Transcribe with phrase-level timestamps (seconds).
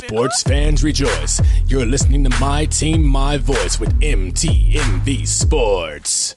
[0.00, 1.42] Sports fans rejoice.
[1.66, 6.34] You're listening to My Team, My Voice with MTMV Sports.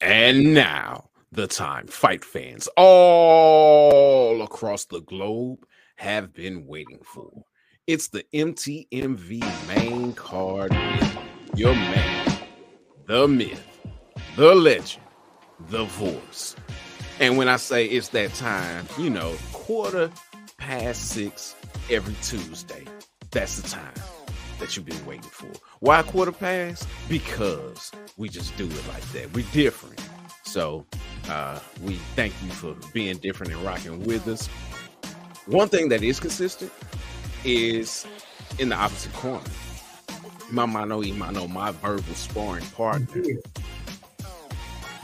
[0.00, 5.66] And now, the time fight fans all across the globe
[5.96, 7.44] have been waiting for.
[7.86, 10.72] It's the MTMV main card.
[11.54, 12.38] Your man,
[13.06, 13.62] the myth,
[14.36, 15.04] the legend,
[15.68, 16.56] the voice.
[17.20, 20.10] And when I say it's that time, you know, quarter
[20.56, 21.54] past six
[21.90, 22.84] every Tuesday.
[23.32, 23.92] That's the time
[24.60, 25.50] that you've been waiting for.
[25.80, 26.88] Why quarter past?
[27.08, 29.32] Because we just do it like that.
[29.34, 30.00] We're different.
[30.44, 30.86] So
[31.28, 34.46] uh, we thank you for being different and rocking with us.
[35.46, 36.72] One thing that is consistent
[37.44, 38.06] is
[38.58, 39.44] in the opposite corner.
[40.52, 43.22] Mamano Imano, my verbal sparring partner.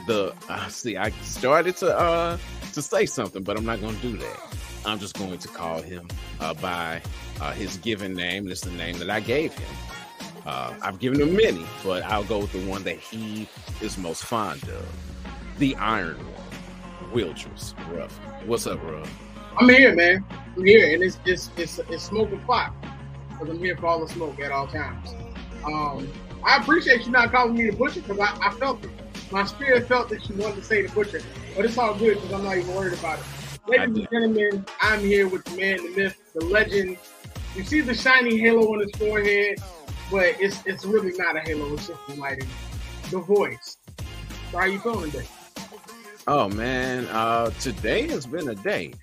[0.06, 2.38] The uh, see, I started to uh
[2.74, 4.40] to say something, but I'm not going to do that.
[4.84, 6.08] I'm just going to call him
[6.40, 7.02] uh, by
[7.40, 8.48] uh, his given name.
[8.48, 9.68] It's the name that I gave him.
[10.46, 13.48] Uh, I've given him many, but I'll go with the one that he
[13.80, 14.86] is most fond of.
[15.58, 18.18] The Iron One, Wildress Ruff.
[18.46, 19.10] What's up, Ruff?
[19.58, 20.24] I'm here, man.
[20.56, 22.72] I'm here, and it's it's it's, it's smoking pot
[23.30, 25.10] because I'm here for all the smoke at all times.
[25.64, 26.09] Um,
[26.45, 28.91] I appreciate you not calling me the butcher because I, I felt it.
[29.31, 31.20] My spirit felt that you wanted to say the butcher,
[31.55, 33.25] but it's all good because I'm not even worried about it.
[33.67, 36.97] Ladies and gentlemen, I'm here with the man, the myth, the legend.
[37.55, 39.61] You see the shiny halo on his forehead,
[40.11, 41.75] but it's it's really not a halo.
[41.75, 42.48] It's just the lighting.
[43.11, 43.77] The voice.
[44.51, 45.27] So how you feeling today?
[46.27, 48.95] Oh man, uh, today has been a day.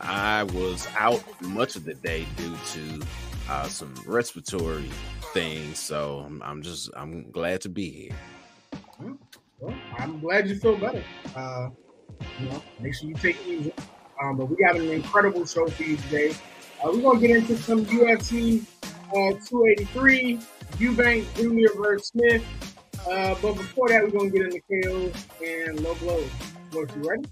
[0.00, 3.06] I was out much of the day due to
[3.48, 4.90] uh, some respiratory
[5.32, 9.14] things, so I'm, I'm just I'm glad to be here.
[9.60, 11.02] Well, I'm glad you feel better.
[11.34, 11.70] Uh,
[12.40, 13.72] you know, make sure you take it easy.
[14.22, 16.34] Um, but we got an incredible show for you today.
[16.84, 18.64] Uh, we're gonna get into some UFC
[19.10, 20.38] uh, 283,
[20.76, 21.80] Eubank Jr.
[21.80, 22.44] versus Smith.
[23.08, 26.30] Uh, but before that, we're gonna get into KOs and low blows.
[26.72, 27.24] What you ready?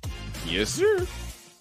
[0.46, 1.06] Yes, sir.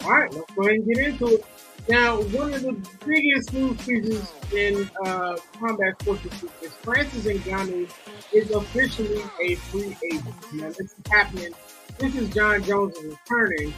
[0.03, 1.46] All right, let's go ahead and get into it.
[1.88, 2.75] Now, one of the
[3.06, 6.25] biggest news pieces in uh, combat sports
[6.63, 7.88] is Francis Ngannou
[8.34, 10.53] is officially a free agent.
[10.53, 11.53] Now, this is happening.
[12.00, 13.72] This is Jon Jones returning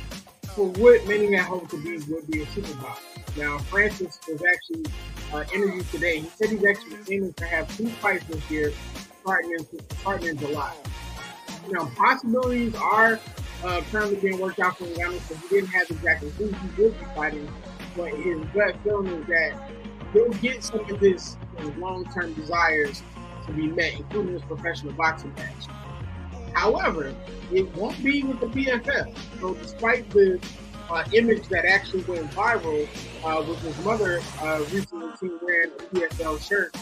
[0.55, 2.91] for what many had hoped to be would be a Super Bowl.
[3.35, 4.85] Now, Francis was actually
[5.33, 6.19] uh, interviewed today.
[6.19, 8.71] He said he's actually aiming to have two fights this year,
[9.21, 9.67] starting in,
[9.99, 10.73] starting in July.
[11.69, 13.19] Now, possibilities are
[13.65, 16.97] uh, currently being worked out for Ngannou, so he didn't have exactly who he would
[16.97, 17.51] be fighting,
[17.97, 19.71] but his gut feeling is that
[20.13, 21.35] he'll get some of his,
[21.79, 23.01] long-term desires
[23.47, 25.65] to be met, including his professional boxing match.
[26.53, 27.15] However,
[27.51, 29.15] it won't be with the PFL.
[29.39, 30.39] So despite the
[30.89, 32.87] uh, image that actually went viral
[33.23, 36.73] uh, with his mother uh, recently seen wearing a PFL shirt,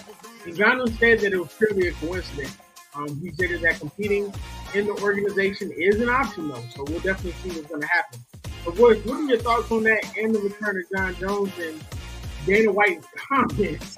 [0.46, 2.58] Ngannou said that it was purely a coincidence.
[2.96, 4.34] Um, he said that competing
[4.74, 6.64] in the organization is an option, though.
[6.76, 8.20] So we'll definitely see what's going to happen.
[8.66, 11.84] But what, are your thoughts on that and the return of Jon Jones and
[12.48, 13.96] Dana White's comments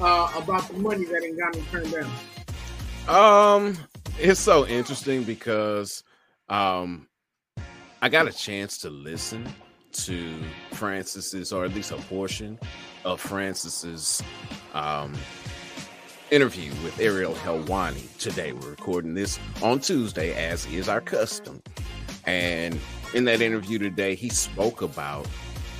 [0.00, 2.10] uh, about the money that Ngannou turned down?
[3.08, 3.76] Um,
[4.18, 6.02] it's so interesting because
[6.48, 7.06] um
[8.00, 9.46] I got a chance to listen
[9.92, 10.34] to
[10.72, 12.58] Francis's or at least a portion
[13.04, 14.22] of Francis's
[14.74, 15.12] um
[16.30, 18.52] interview with Ariel Helwani today.
[18.52, 21.62] We're recording this on Tuesday, as is our custom.
[22.26, 22.78] And
[23.14, 25.26] in that interview today, he spoke about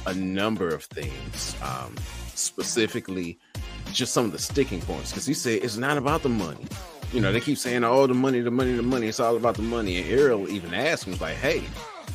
[0.07, 1.95] a number of things, um,
[2.35, 3.39] specifically
[3.93, 5.11] just some of the sticking points.
[5.11, 6.67] Because he said it's not about the money.
[7.13, 9.57] You know, they keep saying, "Oh, the money, the money, the money." It's all about
[9.57, 9.97] the money.
[9.97, 11.63] And Ariel even asked him, "Like, hey,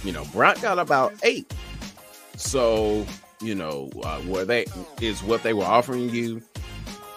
[0.03, 1.51] you know, Brock got about eight,
[2.35, 3.05] so
[3.41, 4.65] you know, uh, they
[5.01, 6.41] is what they were offering you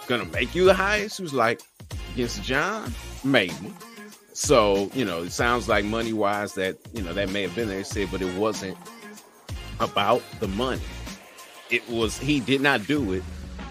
[0.07, 1.61] gonna make you the highest?" He was like,
[2.15, 2.95] "Against Jon?
[3.25, 3.75] maybe."
[4.35, 7.69] So you know, it sounds like money wise that you know that may have been
[7.69, 7.79] there.
[7.79, 8.77] He said, but it wasn't
[9.79, 10.83] about the money.
[11.71, 13.23] It was he did not do it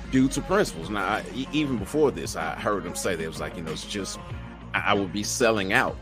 [0.10, 0.90] due to principles.
[0.90, 3.72] Now, I, even before this, I heard him say that it was like, you know,
[3.72, 4.20] it's just
[4.74, 5.98] I, would be selling out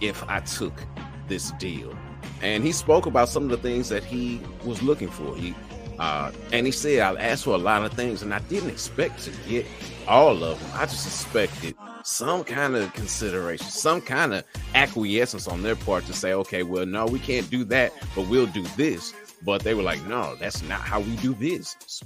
[0.00, 0.84] if I took
[1.26, 1.96] this deal.
[2.40, 5.34] And he spoke about some of the things that he was looking for.
[5.34, 5.54] He
[5.98, 9.24] uh, and he said, I asked for a lot of things, and I didn't expect
[9.24, 9.66] to get
[10.06, 10.70] all of them.
[10.74, 16.12] I just expected some kind of consideration, some kind of acquiescence on their part to
[16.12, 19.12] say, okay, well, no, we can't do that, but we'll do this.
[19.42, 22.02] But they were like, no, that's not how we do business.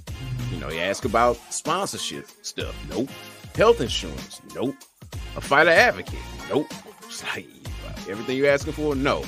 [0.51, 2.75] You know, you ask about sponsorship stuff.
[2.89, 3.09] Nope.
[3.55, 4.41] Health insurance?
[4.55, 4.75] Nope.
[5.35, 6.19] A fighter advocate?
[6.49, 6.73] Nope.
[7.03, 7.47] It's like
[8.09, 8.95] everything you're asking for?
[8.95, 9.23] No.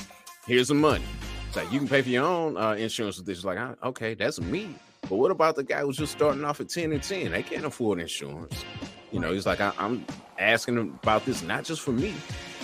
[0.46, 1.06] Here's the money.
[1.48, 3.40] It's like you can pay for your own uh, insurance with this.
[3.40, 4.76] It's like, okay, that's me.
[5.10, 7.32] But what about the guy who's just starting off at 10 and 10?
[7.32, 8.64] They can't afford insurance.
[9.12, 10.06] You know, he's like, I, am
[10.42, 12.14] asking about this not just for me,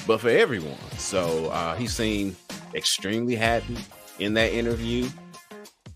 [0.06, 0.78] but for everyone.
[0.98, 2.36] So uh, he seemed
[2.74, 3.78] extremely happy
[4.20, 5.08] in that interview.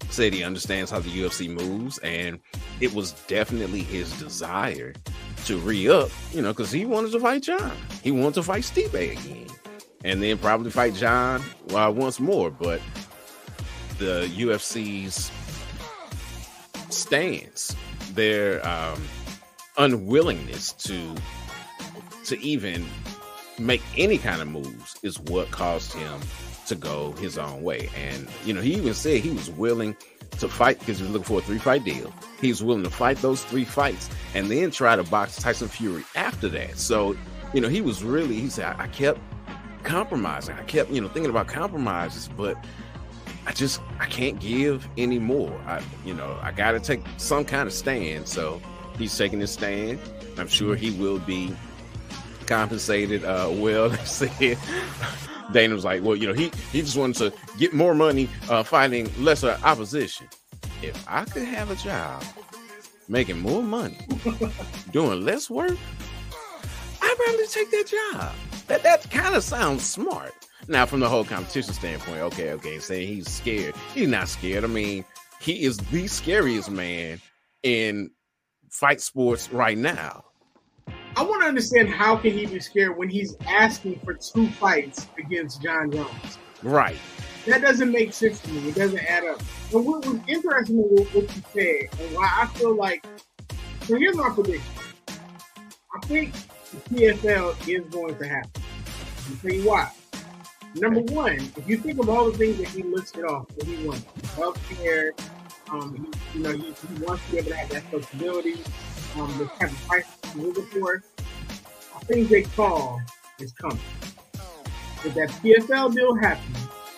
[0.10, 2.40] Said he understands how the UFC moves, and
[2.82, 4.94] it was definitely his desire
[5.46, 7.72] to re up, you know, because he wanted to fight Jon.
[8.04, 9.48] He wanted to fight Stipe again
[10.04, 11.42] and then probably fight Jon
[11.74, 12.50] uh, once more.
[12.50, 12.82] But
[13.98, 15.32] the UFC's
[16.90, 17.76] stance,
[18.14, 19.02] their um,
[19.78, 21.16] unwillingness to
[22.32, 22.86] to even
[23.60, 26.20] make any kind of moves is what caused him
[26.66, 27.90] to go his own way.
[27.96, 29.96] And you know, he even said he was willing
[30.40, 32.14] to fight because he was looking for a three fight deal.
[32.40, 36.04] He was willing to fight those three fights and then try to box Tyson Fury
[36.16, 36.78] after that.
[36.78, 37.16] So,
[37.54, 39.20] you know, he was really, he said, I kept
[39.84, 40.56] compromising.
[40.56, 42.58] I kept, you know, thinking about compromises, but
[43.46, 45.60] I just I can't give anymore.
[45.66, 48.28] I, you know, I got to take some kind of stand.
[48.28, 48.62] So
[48.98, 50.00] he's taking his stand.
[50.38, 51.54] I'm sure he will be
[52.52, 53.90] compensated uh, well.
[54.02, 54.58] They said
[55.54, 58.64] Dana was like, well, you know, he he just wanted to get more money uh,
[58.64, 60.28] fighting lesser opposition.
[60.82, 62.24] If I could have a job
[63.08, 63.98] making more money,
[64.92, 65.78] doing less work,
[67.02, 68.34] I'd rather take that job.
[68.68, 70.34] That that kind of sounds smart.
[70.68, 73.76] Now, from the whole competition standpoint, okay, okay, saying he's scared.
[73.94, 74.64] He's not scared.
[74.66, 75.06] I mean,
[75.40, 77.22] he is the scariest man
[77.64, 78.12] in
[78.70, 80.26] fight sports right now.
[81.18, 85.08] I want to understand how can he be scared when he's asking for two fights
[85.18, 86.38] against Jon Jones?
[86.64, 86.98] Right.
[87.48, 88.70] That doesn't make sense to me.
[88.70, 89.42] It doesn't add up.
[89.74, 93.06] And what was interesting with what you said, and why I feel like,
[93.82, 94.72] so here's my prediction.
[95.10, 96.34] I think
[96.72, 98.62] the PFL is going to happen.
[99.30, 99.92] I'll tell you why.
[100.76, 103.86] Number one, if you think of all the things that he listed off that he
[103.86, 104.06] wants,
[104.36, 105.12] healthcare,
[105.70, 108.54] um, he, you know, he, he, wants to be able to have that flexibility,
[109.18, 111.04] um, the type of price for.
[111.96, 113.02] I think Jake Paul
[113.40, 113.80] is coming.
[115.04, 116.58] If that PFL deal happens,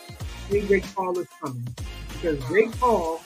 [0.09, 1.67] I think Paul is coming
[2.13, 3.21] because Jake Paul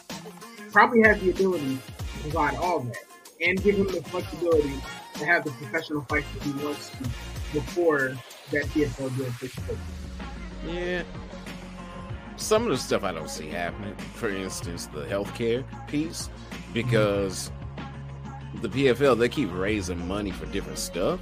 [0.71, 2.97] probably has the ability to provide all that
[3.41, 4.73] and give him the flexibility
[5.15, 7.03] to have the professional fights that he wants to
[7.53, 8.15] before
[8.51, 9.77] that PFL deal takes place.
[10.65, 11.03] Yeah.
[12.35, 13.95] Some of the stuff I don't see happening.
[14.13, 16.29] For instance, the healthcare piece,
[16.73, 17.51] because
[18.61, 21.19] the PFL they keep raising money for different stuff,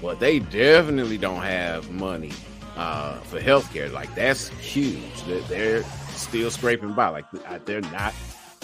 [0.00, 2.32] but they definitely don't have money
[2.76, 3.92] uh, for healthcare.
[3.92, 5.24] Like that's huge.
[5.26, 7.08] They're, they're still scraping by.
[7.08, 7.26] Like
[7.64, 8.14] they're not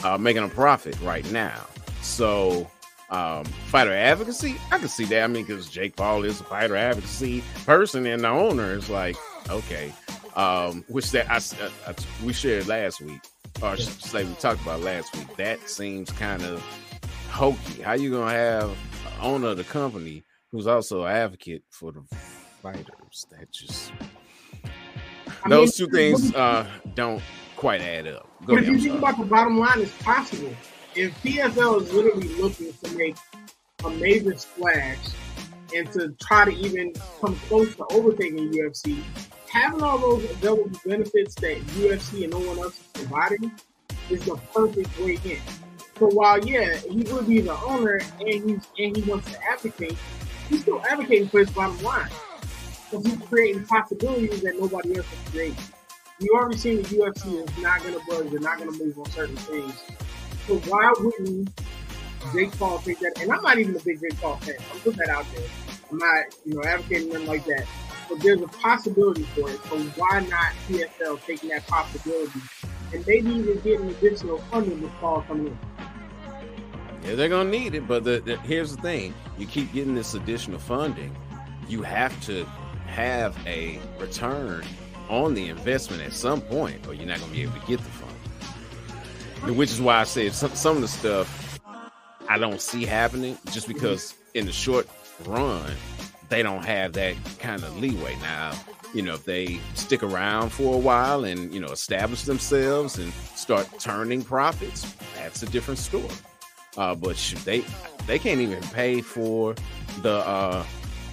[0.03, 1.67] uh, making a profit right now.
[2.03, 2.71] So
[3.11, 5.25] um, fighter advocacy, I can see that.
[5.25, 9.17] I mean, because Jake Paul is a fighter advocacy person, and the owner is like,
[9.51, 9.93] okay,
[10.37, 11.95] um, which that I, I, I,
[12.25, 13.21] we shared last week,
[13.63, 15.35] or say we talked about last week.
[15.37, 16.65] That seems kind of
[17.35, 17.83] hokey.
[17.83, 18.77] How you gonna have
[19.21, 22.03] owner of the company who's also an advocate for the
[22.63, 23.27] fighters?
[23.31, 23.93] That just
[25.45, 27.23] I those mean, two things uh, don't
[27.57, 28.29] quite add up.
[28.47, 30.55] Go but ahead, if you think about the bottom line, it's possible.
[30.95, 33.17] If PFL is literally looking to make
[33.85, 34.99] a major splash
[35.75, 39.03] and to try to even come close to overtaking UFC,
[39.51, 43.51] having all those available benefits that UFC and no one else is providing
[44.09, 45.41] is the perfect way in.
[45.99, 49.97] So while yeah, he would be the owner and he's and he wants to advocate,
[50.49, 52.11] he's still advocating for his bottom line.
[52.91, 55.65] Because he's creating possibilities that nobody else is creating.
[56.19, 59.37] You already seen the UFC is not gonna budge, they're not gonna move on certain
[59.37, 59.75] things.
[60.47, 61.51] So why wouldn't
[62.33, 63.21] Jake Paul take that?
[63.21, 64.55] And I'm not even a big Jake Paul fan.
[64.73, 65.47] I'm putting that out there.
[65.91, 67.67] I'm not, you know, advocating them like that.
[68.09, 69.61] But there's a possibility for it.
[69.65, 72.41] So why not PFL taking that possibility
[72.93, 75.74] and maybe even getting additional funding with Paul coming in?
[77.05, 80.15] Yeah, they're gonna need it, but the, the, here's the thing: you keep getting this
[80.15, 81.15] additional funding,
[81.69, 82.45] you have to
[82.87, 84.65] have a return
[85.11, 87.85] on the investment at some point, or you're not gonna be able to get the
[87.85, 89.57] funding.
[89.57, 91.61] Which is why I said some, some of the stuff
[92.29, 94.89] I don't see happening, just because in the short
[95.27, 95.71] run
[96.29, 98.17] they don't have that kind of leeway.
[98.23, 98.53] Now,
[98.95, 103.13] you know, if they stick around for a while and, you know, establish themselves and
[103.35, 106.09] start turning profits, that's a different story.
[106.77, 107.65] Uh, but they
[108.07, 109.55] they can't even pay for
[110.03, 110.65] the uh,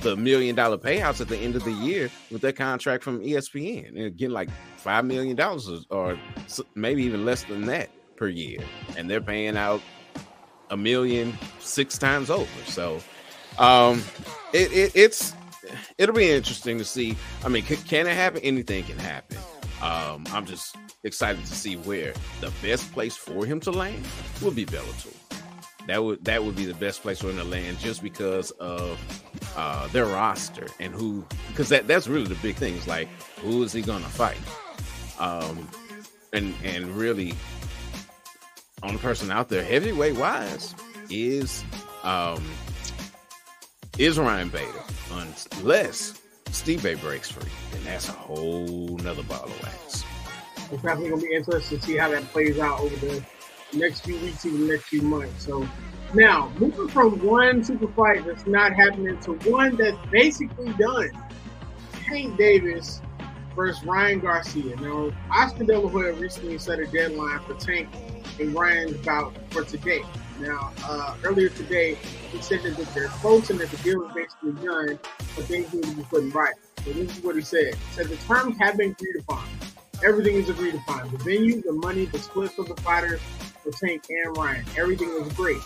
[0.02, 3.90] the million dollar payouts at the end of the year with their contract from ESPN
[4.00, 6.18] and getting like five million dollars or
[6.76, 8.60] maybe even less than that per year,
[8.98, 9.82] and they're paying out
[10.70, 12.48] a million six times over.
[12.66, 13.00] So
[13.60, 14.04] Um,
[14.54, 15.34] it, it it's
[15.98, 17.16] it'll be interesting to see.
[17.46, 18.42] I mean, can, can it happen?
[18.42, 19.38] Anything can happen.
[19.82, 24.06] Um, I'm just excited to see where the best place for him to land
[24.42, 25.14] will be Bellator.
[25.88, 29.00] That would that would be the best place him to land, just because of
[29.56, 32.76] uh, their roster and who, because that that's really the big thing.
[32.76, 33.08] Is like
[33.40, 34.38] who is he gonna fight?
[35.20, 35.68] Um,
[36.34, 37.34] and and really,
[38.84, 40.76] only person out there heavyweight wise
[41.10, 41.64] is
[42.04, 42.44] um
[43.98, 50.04] is Ryan Bader, unless Stipe breaks free, and that's a whole nother ball of wax.
[50.72, 53.24] It's definitely gonna be interesting to see how that plays out over the
[53.74, 55.46] next few weeks, even next few months.
[55.46, 55.68] So
[56.14, 61.10] now moving from one super fight that's not happening to one that's basically done.
[61.94, 63.02] Tank Davis
[63.56, 64.76] versus Ryan Garcia.
[64.78, 67.90] Now, Oscar De La Hoya recently set a deadline for Tank
[68.40, 70.04] and Ryan's bout for today.
[70.40, 71.96] Now, uh, earlier today,
[72.32, 75.00] he said that they're close and that the deal is basically done,
[75.36, 76.60] but things need to be put in writing.
[76.84, 77.76] So this is what he said.
[77.76, 79.48] He said the terms have been agreed upon.
[80.04, 81.12] Everything is agreed upon.
[81.12, 83.22] The venue, the money, the split for the fighters,
[83.64, 84.66] the Tank and Ryan.
[84.78, 85.62] Everything was great.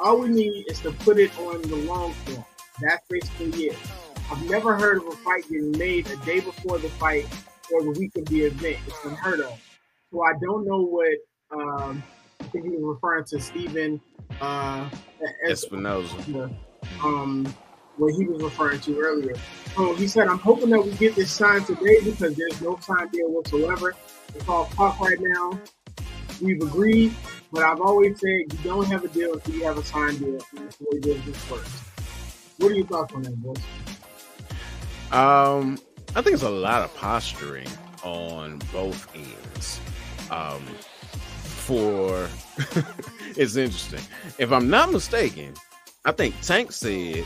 [0.00, 2.44] All we need is to put it on the long form.
[2.80, 3.78] That's basically it.
[4.30, 7.26] I've never heard of a fight getting made a day before the fight
[7.72, 8.78] or the week of the event.
[8.86, 9.60] It's unheard of.
[10.10, 11.18] So I don't know what
[11.50, 12.02] um,
[12.40, 14.00] I think he was referring to Stephen
[14.40, 14.88] uh,
[15.46, 16.54] Espinoza.
[17.04, 17.54] Um,
[17.96, 19.34] what he was referring to earlier.
[19.76, 23.08] So he said, I'm hoping that we get this signed today because there's no time
[23.10, 23.94] deal whatsoever.
[24.34, 25.60] It's all talk right now.
[26.42, 27.14] We've agreed,
[27.52, 30.40] but I've always said you don't have a deal until you have a signed deal.
[30.56, 31.62] And that's the way.
[32.58, 33.58] What are your thoughts on that, boys?
[35.12, 35.78] Um,
[36.16, 37.68] I think it's a lot of posturing
[38.02, 39.80] on both ends.
[40.30, 40.62] Um,
[41.62, 42.28] for
[43.36, 44.00] it's interesting.
[44.38, 45.54] If I'm not mistaken,
[46.04, 47.24] I think Tank said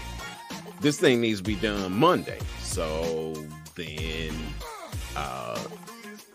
[0.81, 2.39] this thing needs to be done Monday.
[2.61, 3.33] So
[3.77, 4.35] then,
[5.17, 5.59] uh,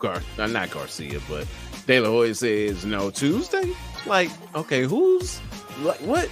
[0.01, 1.47] Gar- uh, not Garcia, but
[1.85, 3.71] De La Hoya says no Tuesday.
[4.05, 5.39] Like, okay, who's
[5.81, 6.27] like what?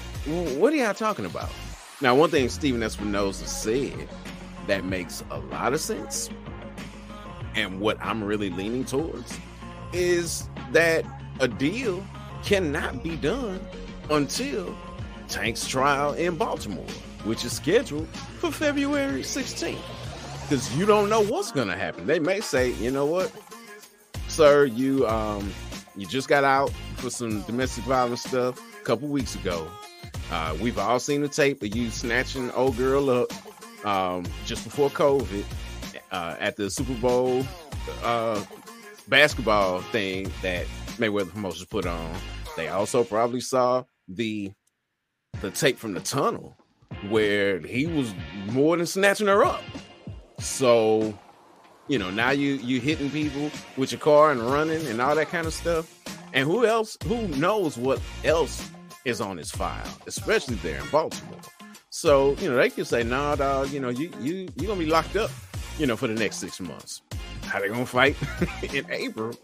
[0.57, 1.49] What are y'all talking about?
[2.01, 4.09] Now, one thing Stephen Espinoza said
[4.67, 6.29] that makes a lot of sense,
[7.55, 9.37] and what I'm really leaning towards
[9.93, 11.05] is that
[11.39, 12.03] a deal
[12.43, 13.59] cannot be done
[14.09, 14.75] until
[15.27, 16.85] Tank's trial in Baltimore,
[17.23, 18.07] which is scheduled
[18.39, 19.77] for February 16th.
[20.41, 22.07] Because you don't know what's going to happen.
[22.07, 23.31] They may say, you know what,
[24.39, 25.51] sir, you um
[25.97, 29.69] you just got out for some domestic violence stuff a couple weeks ago.
[30.31, 34.89] Uh, we've all seen the tape of you snatching old girl up um, just before
[34.91, 35.43] COVID
[36.13, 37.45] uh, at the Super Bowl
[38.01, 38.41] uh,
[39.09, 40.65] basketball thing that
[40.97, 42.15] Mayweather Promotions put on.
[42.55, 44.53] They also probably saw the
[45.41, 46.55] the tape from the tunnel
[47.09, 48.13] where he was
[48.45, 49.61] more than snatching her up.
[50.39, 51.13] So,
[51.89, 55.29] you know, now you you hitting people with your car and running and all that
[55.29, 55.91] kind of stuff.
[56.33, 56.95] And who else?
[57.05, 58.69] Who knows what else
[59.03, 61.39] is on his file, especially there in Baltimore.
[61.89, 64.85] So, you know, they can say, "Nah, dog, you know, you you you're gonna be
[64.85, 65.31] locked up,
[65.79, 67.01] you know, for the next six months."
[67.43, 68.15] How they gonna fight
[68.73, 69.35] in April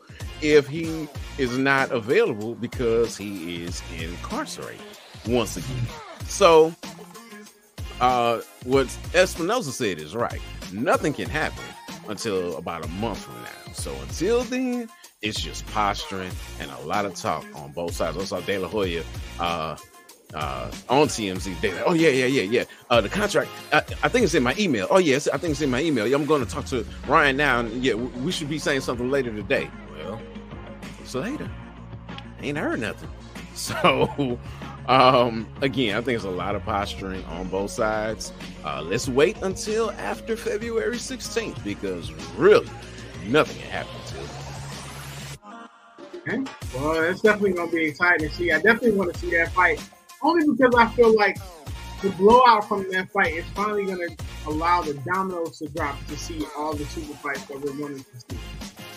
[0.43, 1.07] if he
[1.39, 4.85] is not available because he is incarcerated
[5.27, 5.87] once again.
[6.27, 6.75] So,
[7.99, 10.41] uh, what Espinoza said is right.
[10.71, 11.63] Nothing can happen
[12.09, 13.73] until about a month from now.
[13.73, 14.89] So until then,
[15.21, 18.17] it's just posturing and a lot of talk on both sides.
[18.17, 19.03] I saw De La Hoya
[19.39, 19.75] uh,
[20.33, 21.59] uh, on TMZ.
[21.61, 22.63] They like, oh yeah, yeah, yeah, yeah.
[22.89, 23.49] Uh, the contract.
[23.71, 24.87] I, I, think it's in my email.
[24.89, 26.13] Oh yes, I think it's in my email.
[26.13, 29.31] I'm going to talk to Ryan now, and yeah, we should be saying something later
[29.33, 29.69] today.
[29.93, 30.21] Well,
[31.01, 31.49] it's later.
[32.41, 33.09] Ain't heard nothing.
[33.65, 34.37] So,
[34.89, 38.33] um, again, I think it's a lot of posturing on both sides.
[38.65, 42.69] Uh, let's wait until after February 16th because really
[43.27, 44.25] nothing can happen until.
[46.27, 46.51] Okay.
[46.75, 48.51] Well, it's definitely going to be exciting to see.
[48.51, 49.81] I definitely want to see that fight
[50.21, 51.37] only because I feel like
[52.01, 56.17] the blowout from that fight is finally going to allow the dominoes to drop to
[56.17, 58.37] see all the super fights that we're wanting to see.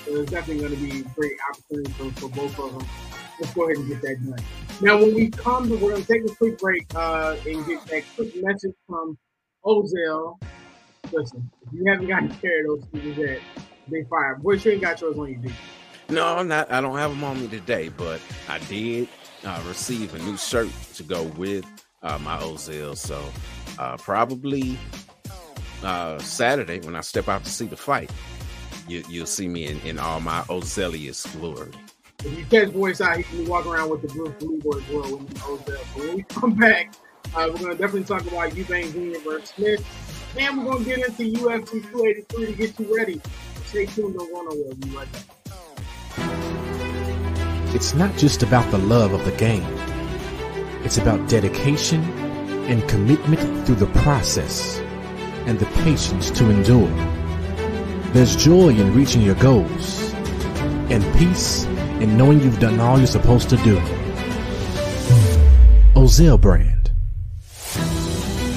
[0.04, 2.88] So there's definitely going to be great opportunity for, for both of them.
[3.40, 4.44] Let's go ahead and get that done.
[4.80, 8.02] Now, when we come, we're going to take a quick break uh, and get that
[8.16, 9.18] quick message from
[9.64, 10.38] Ozell.
[11.12, 13.40] Listen, if you haven't gotten care of those things yet,
[13.88, 14.36] they fire.
[14.36, 15.50] Boy, you ain't got yours on you, do
[16.10, 16.70] No, I'm not.
[16.70, 19.08] I don't have them on me today, but I did
[19.44, 21.64] uh, receive a new shirt to go with
[22.02, 22.96] uh, my Ozell.
[22.96, 23.22] So
[23.78, 24.78] uh, probably
[25.82, 28.10] uh, Saturday when I step out to see the fight,
[28.86, 31.70] you, will see me in, in all my Ozellius glory.
[32.24, 35.18] If you catch voice out, he can walk around with the blue blue as well
[35.18, 35.64] with Ozell.
[35.66, 36.94] But when we come back,
[37.34, 39.20] Uh, we're going to definitely talk about Eubank Jr.
[39.20, 39.84] versus Smith.
[40.38, 43.20] And we're going to get into UFC 283 to get you ready.
[43.66, 44.48] Stay tuned, go nowhere.
[44.50, 45.26] We'll be right back.
[47.74, 49.66] It's not just about the love of the game.
[50.84, 52.02] It's about dedication
[52.64, 54.78] and commitment through the process
[55.46, 56.88] and the patience to endure.
[58.14, 60.14] There's joy in reaching your goals
[60.88, 61.66] and peace
[62.00, 63.76] in knowing you've done all you're supposed to do.
[65.94, 66.92] Ozell brand.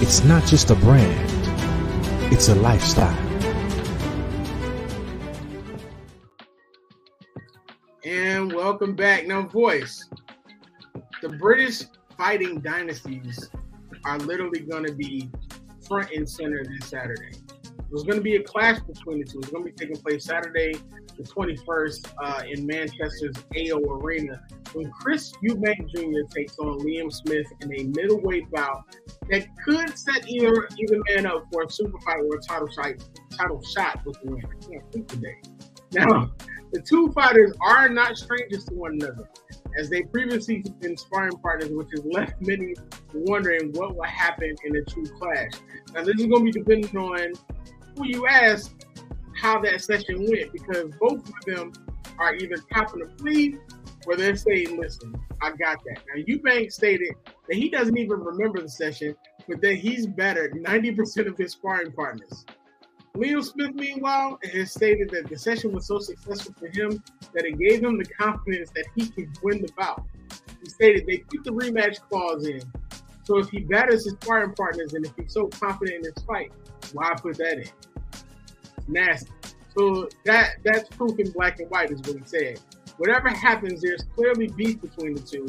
[0.02, 1.30] It's not just a brand,
[2.32, 3.18] it's a lifestyle.
[8.04, 9.28] And welcome back.
[9.28, 10.08] Now, voice.
[11.22, 11.84] The British
[12.18, 13.50] fighting dynasties
[14.06, 15.30] are literally going to be
[15.88, 17.38] front and center this Saturday.
[17.92, 19.40] There's going to be a clash between the two.
[19.40, 20.72] It's going to be taking place Saturday,
[21.18, 26.34] the 21st, uh, in Manchester's AO Arena, when Chris Eubank Jr.
[26.34, 28.84] takes on Liam Smith in a middleweight bout
[29.30, 32.94] that could set either either man up for a super fight or a title shot,
[33.38, 34.46] title shot with the win.
[34.46, 35.36] I can't think today.
[35.94, 36.32] Now,
[36.72, 39.28] the two fighters are not strangers to one another,
[39.78, 42.74] as they previously been sparring partners, which has left many
[43.14, 45.52] wondering what will happen in a true clash.
[45.94, 47.34] Now, this is going to be dependent on
[47.96, 48.74] who you ask
[49.36, 51.74] how that session went, because both of them
[52.20, 53.58] are either copping the plea
[54.08, 56.00] or they're saying, listen, I got that.
[56.14, 57.14] Now, Eubank stated
[57.48, 59.16] that he doesn't even remember the session,
[59.48, 62.46] but that he's battered 90% of his sparring partners.
[63.16, 67.60] Liam Smith, meanwhile, has stated that the session was so successful for him that it
[67.60, 70.04] gave him the confidence that he could win the bout.
[70.64, 72.62] He stated they put the rematch clause in.
[73.24, 76.52] So if he batters his sparring partners and if he's so confident in his fight,
[76.94, 77.70] why put that in?
[78.88, 79.32] Nasty.
[79.78, 82.60] So that that's proof in black and white is what he said.
[82.98, 85.48] Whatever happens, there's clearly beef between the two.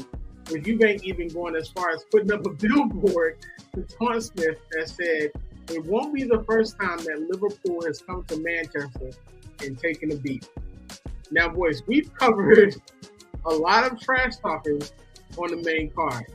[0.50, 3.38] With Eubank even going as far as putting up a billboard
[3.74, 5.30] to taunt Smith that said,
[5.70, 9.10] it won't be the first time that Liverpool has come to Manchester
[9.60, 10.48] and taken a beat.
[11.30, 12.76] Now, boys, we've covered
[13.46, 14.82] a lot of trash talking
[15.38, 16.26] on the main card.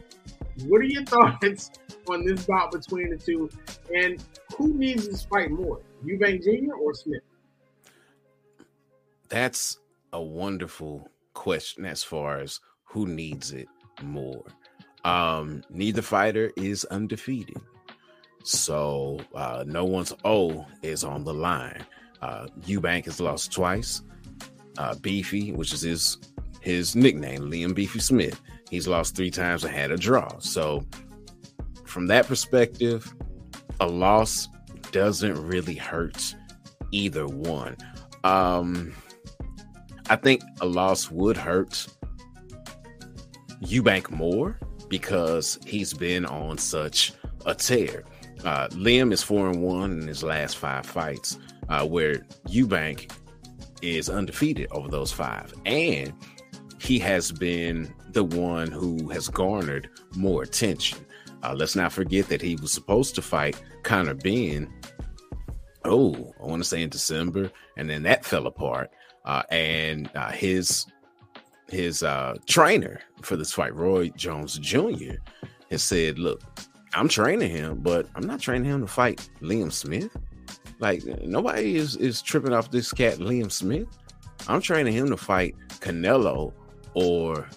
[0.66, 1.72] What are your thoughts
[2.10, 3.50] on this bout between the two?
[3.94, 4.24] And
[4.56, 6.74] who needs this fight more, Eubank Jr.
[6.74, 7.22] or Smith?
[9.30, 9.78] That's
[10.14, 13.68] a wonderful question as far as who needs it
[14.02, 14.44] more.
[15.04, 17.58] Um, neither fighter is undefeated.
[18.44, 21.86] So uh, no one's O is on the line.
[22.22, 24.02] Uh, Eubank has lost twice.
[24.78, 26.18] Uh, Beefy, which is his
[26.62, 30.38] his nickname, Liam Beefy Smith, he's lost three times and had a draw.
[30.40, 30.86] So
[31.86, 33.14] from that perspective,
[33.80, 34.48] a loss
[34.92, 36.36] doesn't really hurt
[36.92, 37.78] either one.
[38.24, 38.94] Um,
[40.10, 41.88] I think a loss would hurt
[43.62, 47.14] Eubank more because he's been on such
[47.46, 48.04] a tear.
[48.44, 51.38] Uh, Liam is four and one in his last five fights,
[51.70, 53.12] uh, where Eubank
[53.82, 56.14] is undefeated over those five, and
[56.80, 60.98] he has been the one who has garnered more attention.
[61.44, 64.74] Uh, let's not forget that he was supposed to fight Conor Benn.
[65.86, 68.90] Oh, I want to say in December, and then that fell apart.
[69.24, 70.88] Uh, and uh, his
[71.70, 75.18] his uh, trainer for this fight, Roy Jones Jr.,
[75.70, 76.42] has said, "Look,
[76.96, 80.10] I'm training him, but I'm not training him to fight Liam Smith.
[80.80, 83.88] Like nobody is is tripping off this cat Liam Smith.
[84.48, 86.52] I'm training him to fight Canelo
[86.96, 87.48] or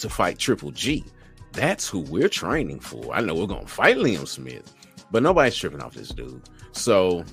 [0.00, 1.04] to fight Triple G.
[1.52, 3.14] That's who we're training for.
[3.14, 4.72] I know we're gonna fight Liam Smith,
[5.10, 6.42] but nobody's tripping off this dude.
[6.72, 7.24] So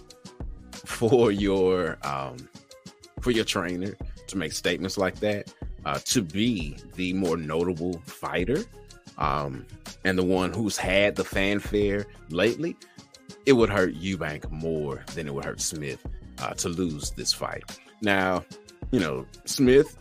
[0.71, 2.37] for your um
[3.21, 3.95] for your trainer
[4.27, 5.53] to make statements like that,
[5.85, 8.63] uh, to be the more notable fighter
[9.17, 9.65] um,
[10.03, 12.75] and the one who's had the fanfare lately,
[13.45, 16.05] it would hurt Eubank more than it would hurt Smith
[16.39, 17.63] uh, to lose this fight.
[18.01, 18.43] Now,
[18.91, 19.97] you know, Smith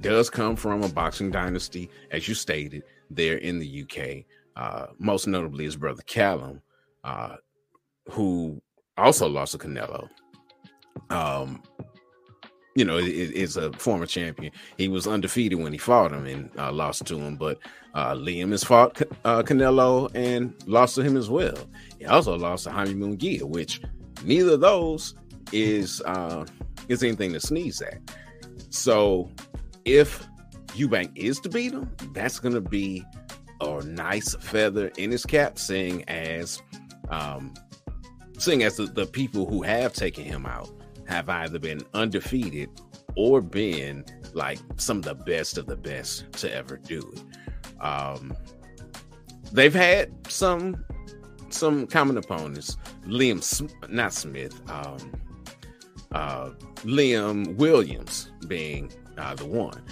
[0.00, 4.24] does come from a boxing dynasty, as you stated, there in the UK.
[4.56, 6.60] Uh, most notably, his brother Callum,
[7.04, 7.36] uh,
[8.10, 8.60] who
[8.96, 10.08] also lost to Canelo.
[11.10, 11.62] Um,
[12.76, 14.52] you know, is a former champion.
[14.76, 17.36] He was undefeated when he fought him and uh, lost to him.
[17.36, 17.58] But
[17.94, 21.56] uh, Liam has fought uh, Canelo and lost to him as well.
[21.98, 23.80] He also lost to Jaime Munguia, which
[24.24, 25.14] neither of those
[25.52, 26.46] is uh,
[26.88, 27.98] is anything to sneeze at.
[28.70, 29.28] So
[29.84, 30.26] if
[30.68, 33.04] Eubank is to beat him, that's going to be
[33.60, 36.62] a nice feather in his cap, seeing as
[37.10, 37.52] um,
[38.38, 40.70] seeing as the, the people who have taken him out
[41.06, 42.70] have either been undefeated
[43.16, 47.82] or been like some of the best of the best to ever do it.
[47.84, 48.34] Um,
[49.52, 50.84] they've had some
[51.48, 52.76] some common opponents.
[53.06, 53.42] Liam,
[53.90, 55.12] not Smith, um,
[56.12, 56.50] uh,
[56.84, 58.90] Liam Williams being
[59.36, 59.82] the one,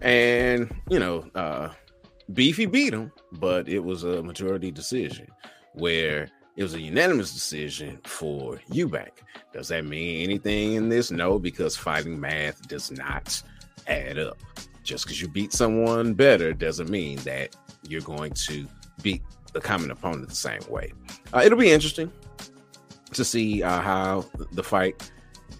[0.00, 1.70] and you know, uh,
[2.32, 5.26] Beefy beat him, but it was a majority decision
[5.74, 9.10] where it was a unanimous decision for Eubank.
[9.52, 11.10] Does that mean anything in this?
[11.10, 13.42] No, because fighting math does not
[13.86, 14.38] add up.
[14.82, 17.56] Just because you beat someone better doesn't mean that
[17.88, 18.66] you're going to
[19.02, 20.92] beat the common opponent the same way.
[21.32, 22.10] Uh, it'll be interesting
[23.12, 25.10] to see uh, how the fight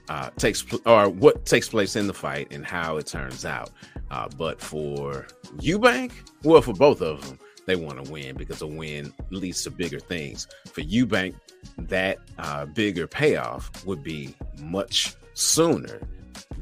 [0.08, 3.70] uh, takes pl- or what takes place in the fight and how it turns out.
[4.10, 6.12] Uh, but for Eubank,
[6.42, 9.98] well, for both of them, they want to win because a win leads to bigger
[9.98, 10.46] things.
[10.66, 11.34] For Eubank,
[11.78, 16.00] that uh, bigger payoff would be much sooner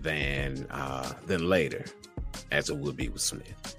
[0.03, 1.85] than uh, than later,
[2.51, 3.77] as it would be with Smith.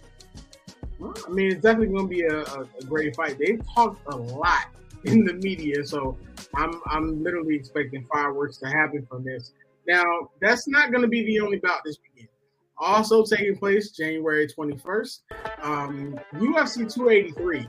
[0.99, 3.37] Well, I mean, it's definitely going to be a, a, great fight.
[3.37, 4.67] They've talked a lot
[5.05, 6.17] in the media, so
[6.55, 9.51] I'm I'm literally expecting fireworks to happen from this.
[9.87, 12.29] Now, that's not going to be the only bout this weekend.
[12.77, 15.19] Also taking place January 21st,
[15.61, 17.67] um, UFC 283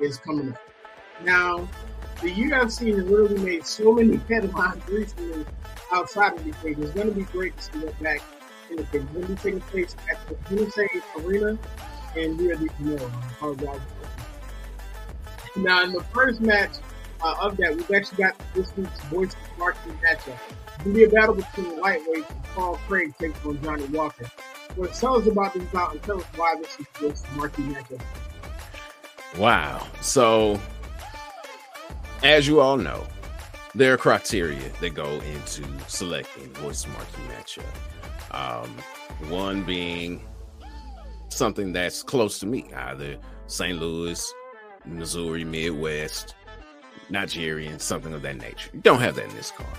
[0.00, 0.58] is coming up.
[1.24, 1.68] Now,
[2.22, 5.44] the UFC has really made so many headlines recently
[5.92, 6.78] outside of the cage.
[6.78, 8.22] It's going to be great to see that back
[8.70, 8.82] in the.
[8.82, 11.58] It's going to be taking place at the Jeunesse Arena
[12.16, 13.10] in Rio de Janeiro.
[15.56, 16.72] Now, in the first match
[17.22, 20.38] uh, of that, we've actually got this week's Voice Marquee matchup.
[20.66, 23.84] It's going to be a battle between the lightweights and Paul Craig takes on Johnny
[23.86, 24.30] Walker.
[24.76, 28.02] Well, tell us about this bout and tell us why this is this marquee matchup.
[29.38, 29.86] Wow.
[30.00, 30.60] So,
[32.22, 33.06] as you all know,
[33.74, 37.64] there are criteria that go into selecting voice marquee matchup.
[38.34, 38.76] Um,
[39.28, 40.24] one being
[41.28, 43.78] something that's close to me, either St.
[43.78, 44.34] Louis,
[44.86, 46.34] Missouri, Midwest,
[47.10, 48.70] Nigerian, something of that nature.
[48.72, 49.78] You don't have that in this card.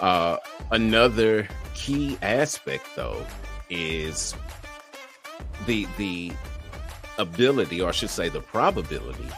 [0.00, 0.36] Uh,
[0.70, 3.24] another key aspect, though,
[3.70, 4.34] is
[5.66, 6.32] the the
[7.18, 9.28] ability, or I should say, the probability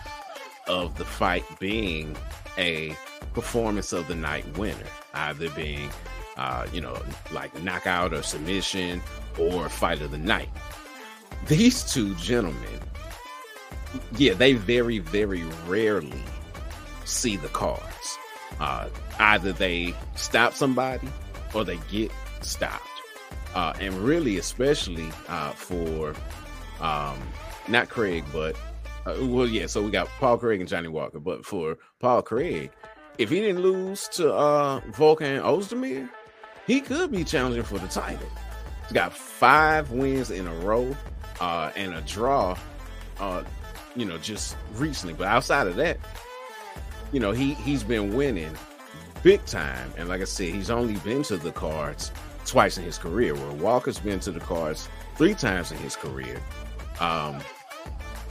[0.66, 2.16] of the fight being
[2.58, 2.96] a
[3.34, 5.90] performance of the night winner, either being,
[6.36, 7.00] uh, you know,
[7.32, 9.02] like knockout or submission
[9.38, 10.48] or fight of the night.
[11.46, 12.80] These two gentlemen,
[14.16, 16.22] yeah, they very, very rarely
[17.04, 18.18] see the cards.
[18.60, 21.08] Uh, either they stop somebody
[21.54, 22.96] or they get stopped
[23.56, 26.14] uh, and really especially uh, for
[26.80, 27.18] um,
[27.68, 28.54] not Craig, but
[29.06, 29.66] uh, well, yeah.
[29.66, 32.70] So we got Paul Craig and Johnny Walker, but for Paul Craig,
[33.16, 36.08] if he didn't lose to uh, Volkan Ozdemir,
[36.66, 38.28] he could be challenging for the title.
[38.82, 40.94] He's got five wins in a row
[41.40, 42.58] uh, and a draw,
[43.18, 43.42] uh,
[43.96, 45.14] you know, just recently.
[45.14, 45.98] But outside of that,
[47.12, 48.54] you know, he he's been winning
[49.22, 49.92] big time.
[49.96, 52.12] And like I said, he's only been to the cards
[52.44, 56.40] twice in his career, where Walker's been to the cards three times in his career.
[57.00, 57.40] Um,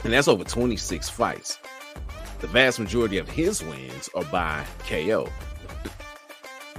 [0.04, 1.58] and that's over 26 fights.
[2.40, 5.28] The vast majority of his wins are by KO.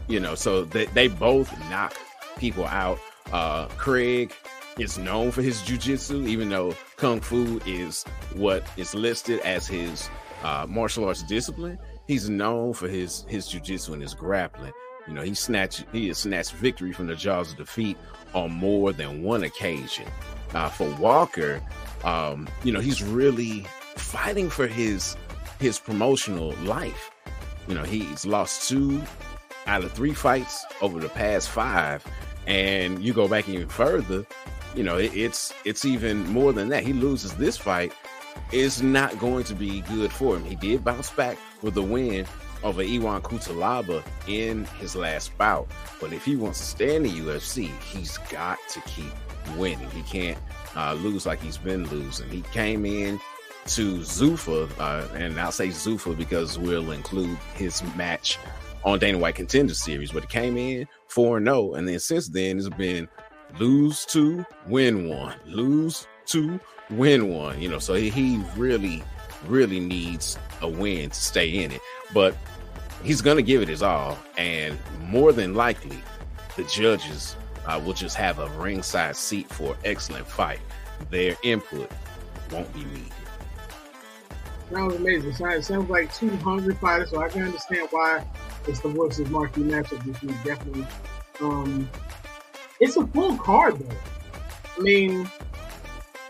[0.07, 1.93] You know, so they, they both knock
[2.37, 2.99] people out.
[3.31, 4.33] Uh, Craig
[4.79, 8.03] is known for his jujitsu, even though kung fu is
[8.35, 10.09] what is listed as his
[10.43, 11.77] uh, martial arts discipline.
[12.07, 14.73] He's known for his his jujitsu and his grappling.
[15.07, 17.97] You know, he snatched he has snatched victory from the jaws of defeat
[18.33, 20.05] on more than one occasion.
[20.53, 21.61] Uh, for Walker,
[22.03, 25.17] um, you know, he's really fighting for his
[25.59, 27.11] his promotional life.
[27.67, 29.01] You know, he's lost two
[29.65, 32.05] out of three fights over the past five,
[32.45, 34.25] and you go back even further.
[34.77, 36.83] You know, it, it's it's even more than that.
[36.83, 37.91] He loses this fight,
[38.51, 40.45] it's not going to be good for him.
[40.45, 42.25] He did bounce back with the win
[42.63, 45.67] over Ion Cutelaba in his last bout.
[45.99, 49.11] But if he wants to stay in the UFC, he's got to keep
[49.57, 49.89] winning.
[49.89, 50.37] He can't
[50.75, 52.29] uh, lose like he's been losing.
[52.29, 53.19] He came in
[53.67, 58.39] to Zuffa, uh, and I'll say Zuffa because we'll include his match
[58.85, 60.11] on Dana White Contender Series.
[60.11, 63.09] But he came in 4 0, and then since then it's been
[63.59, 67.61] lose two, win one, lose two, win one.
[67.61, 69.03] You know, so he really,
[69.47, 71.81] really needs a win to stay in it
[72.13, 72.35] but
[73.03, 74.17] he's going to give it his all.
[74.37, 75.97] And more than likely,
[76.55, 80.59] the judges uh, will just have a ringside seat for excellent fight.
[81.09, 81.91] Their input
[82.51, 83.11] won't be needed.
[84.71, 85.29] Sounds amazing.
[85.29, 88.25] It sounds like two hungry fighters, so I can understand why
[88.67, 90.35] it's the Voices marquee matchup this week.
[90.43, 90.85] Definitely.
[91.39, 91.89] Um,
[92.79, 93.95] it's a full card, though.
[94.77, 95.29] I mean,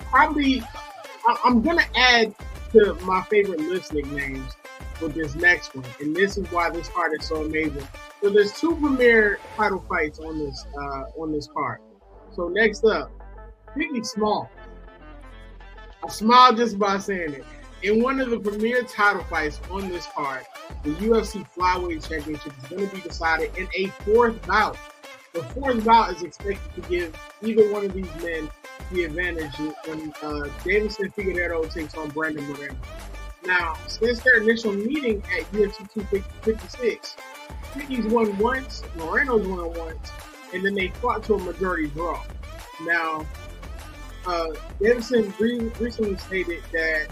[0.10, 0.64] probably
[1.28, 2.34] I, am gonna add
[2.72, 4.54] to my favorite list nicknames
[5.02, 7.88] with this next one, and this is why this card is so amazing.
[8.22, 11.80] So there's two premier title fights on this uh, on this card.
[12.32, 13.12] So next up,
[13.76, 14.50] Biggie Small.
[16.04, 17.46] I smile just by saying it.
[17.84, 20.46] In one of the premier title fights on this card,
[20.84, 24.78] the UFC Flyweight Championship is going to be decided in a fourth bout.
[25.38, 28.50] The fourth bout is expected to give either one of these men
[28.92, 32.76] the advantage when uh, Deiveson Figueiredo takes on Brandon Moreno.
[33.46, 37.16] Now, since their initial meeting at UFC 256,
[37.72, 40.12] Figgie's won once, Moreno's won once,
[40.56, 42.20] and then they fought to a majority draw.
[42.82, 43.24] Now,
[44.26, 44.48] uh,
[44.82, 47.10] Deiveson re- recently stated that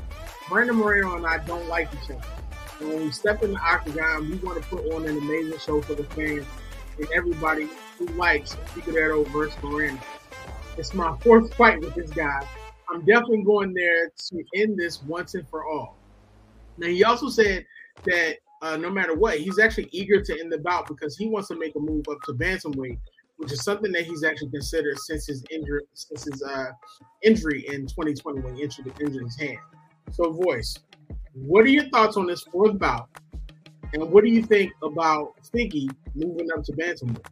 [0.50, 2.24] Brandon Moreno and I don't like each other.
[2.80, 5.80] And when we step in the octagon, we want to put on an amazing show
[5.84, 6.48] for the fans
[6.98, 10.00] and everybody who likes Figueiredo versus Moreno.
[10.78, 12.46] It's my fourth fight with this guy.
[12.90, 15.98] I'm definitely going there to end this once and for all.
[16.78, 17.66] Now, he also said
[18.06, 21.48] that uh, no matter what, he's actually eager to end the bout because he wants
[21.50, 23.00] to make a move up to bantamweight,
[23.38, 26.72] which is something that he's actually considered since his injury, since his uh,
[27.22, 29.58] injury in 2020 when he injured his hand.
[30.12, 30.78] So, voice,
[31.34, 33.10] what are your thoughts on this fourth bout?
[33.96, 37.26] And what do you think about Figgy moving up to bantamweight?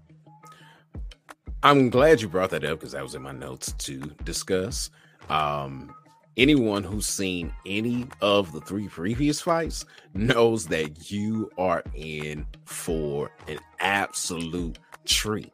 [1.62, 4.90] I'm glad you brought that up because that was in my notes to discuss.
[5.30, 5.94] Um,
[6.38, 13.30] anyone who's seen any of the three previous fights knows that you are in for
[13.50, 15.52] an absolute treat.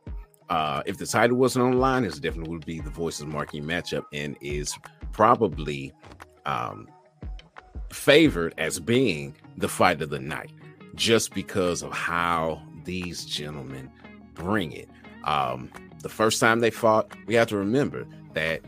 [0.49, 3.61] Uh, if the title wasn't on the line, it definitely would be the Voices marquee
[3.61, 4.77] matchup and is
[5.11, 5.91] probably
[6.45, 6.87] um,
[7.91, 10.51] favored as being the fight of the night
[10.95, 13.91] just because of how these gentlemen
[14.33, 14.89] bring it.
[15.25, 15.69] Um,
[16.01, 18.61] the first time they fought, we have to remember that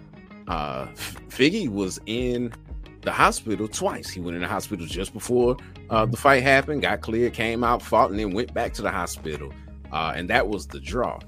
[0.47, 0.85] uh,
[1.29, 2.53] Figgy was in
[3.01, 4.09] the hospital twice.
[4.09, 5.57] He went in the hospital just before
[5.89, 8.91] uh, the fight happened, got cleared, came out, fought, and then went back to the
[8.91, 9.51] hospital.
[9.91, 11.19] Uh, and that was the draw.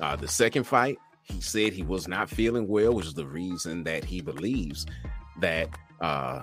[0.00, 3.84] Uh, the second fight, he said he was not feeling well, which is the reason
[3.84, 4.86] that he believes
[5.38, 5.68] that
[6.00, 6.42] uh,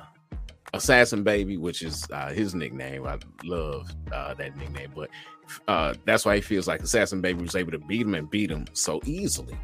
[0.73, 3.05] Assassin Baby, which is uh, his nickname.
[3.07, 5.09] I love uh, that nickname, but
[5.67, 8.51] uh, that's why he feels like Assassin Baby was able to beat him and beat
[8.51, 9.57] him so easily.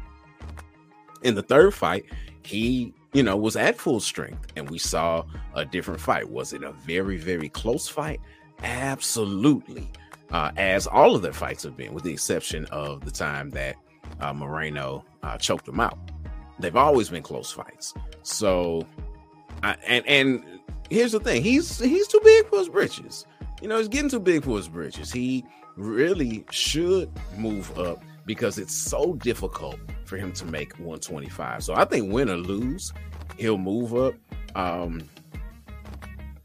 [1.22, 2.04] In the third fight,
[2.42, 6.28] he, you know, was at full strength, and we saw a different fight.
[6.28, 8.20] Was it a very, very close fight?
[8.62, 9.88] Absolutely.
[10.30, 13.76] Uh, as all of their fights have been, with the exception of the time that
[14.20, 15.98] uh, Moreno uh, choked him out.
[16.58, 17.94] They've always been close fights.
[18.22, 18.86] So,
[19.62, 20.55] and and
[20.90, 23.26] here's the thing: he's he's too big for his britches.
[23.62, 25.12] You know, he's getting too big for his britches.
[25.12, 25.44] He
[25.76, 31.64] really should move up because it's so difficult for him to make 125.
[31.64, 32.92] So I think win or lose,
[33.38, 34.14] he'll move up.
[34.54, 35.08] Um,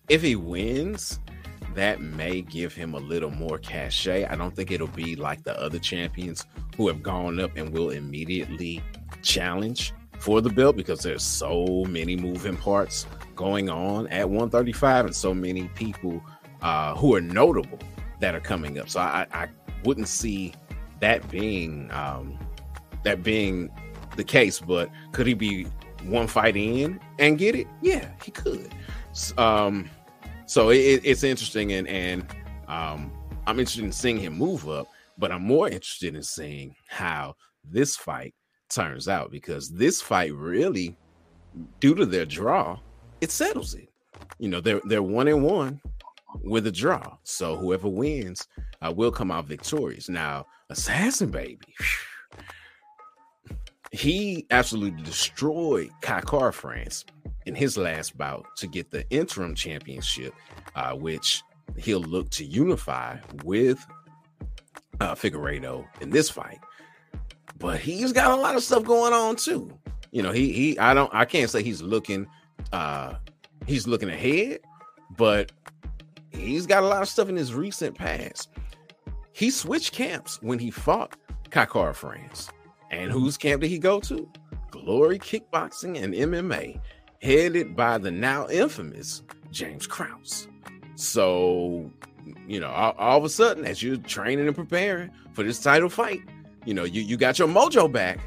[0.09, 1.19] if he wins,
[1.75, 4.25] that may give him a little more cachet.
[4.25, 7.89] I don't think it'll be like the other champions who have gone up and will
[7.89, 8.81] immediately
[9.21, 15.15] challenge for the belt because there's so many moving parts going on at 135 and
[15.15, 16.21] so many people
[16.61, 17.79] uh, who are notable
[18.19, 18.89] that are coming up.
[18.89, 19.47] So I, I
[19.83, 20.53] wouldn't see
[20.99, 22.37] that being um,
[23.03, 23.69] that being
[24.15, 24.59] the case.
[24.59, 25.63] But could he be
[26.03, 27.67] one fight in and get it?
[27.81, 28.73] Yeah, he could.
[29.37, 29.89] Um,
[30.45, 32.25] so it, it's interesting, and and
[32.67, 33.11] um,
[33.47, 34.87] I'm interested in seeing him move up.
[35.17, 38.33] But I'm more interested in seeing how this fight
[38.69, 40.97] turns out because this fight really,
[41.79, 42.79] due to their draw,
[43.21, 43.89] it settles it.
[44.39, 45.81] You know, they're they're one and one
[46.43, 47.17] with a draw.
[47.23, 48.47] So whoever wins
[48.81, 50.09] uh, will come out victorious.
[50.09, 51.59] Now, Assassin Baby,
[53.91, 57.05] he absolutely destroyed Kai Kara-France
[57.45, 60.33] in his last bout to get the interim championship,
[60.75, 61.43] uh, which
[61.77, 63.85] he'll look to unify with
[64.99, 66.59] uh, Figueiredo in this fight.
[67.57, 69.77] But he's got a lot of stuff going on too.
[70.11, 72.27] You know, he he I don't I can't say he's looking
[72.71, 73.15] uh
[73.65, 74.59] he's looking ahead,
[75.17, 75.51] but
[76.29, 78.49] he's got a lot of stuff in his recent past.
[79.33, 81.15] He switched camps when he fought
[81.49, 82.49] Kakar Kara-France.
[82.89, 84.29] And whose camp did he go to?
[84.69, 86.79] Glory Kickboxing and MMA,
[87.21, 90.47] headed by the now infamous James Krause.
[90.95, 91.89] So,
[92.47, 95.89] you know, all, all, of a sudden, as you're training and preparing for this title
[95.89, 96.21] fight,
[96.65, 98.19] you know, you, you got your mojo back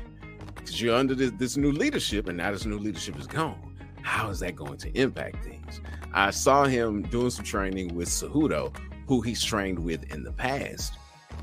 [0.54, 3.63] because you're under this, this new leadership, and now this new leadership is gone.
[4.04, 5.80] How is that going to impact things?
[6.12, 8.76] I saw him doing some training with Cejudo,
[9.08, 10.92] who he's trained with in the past,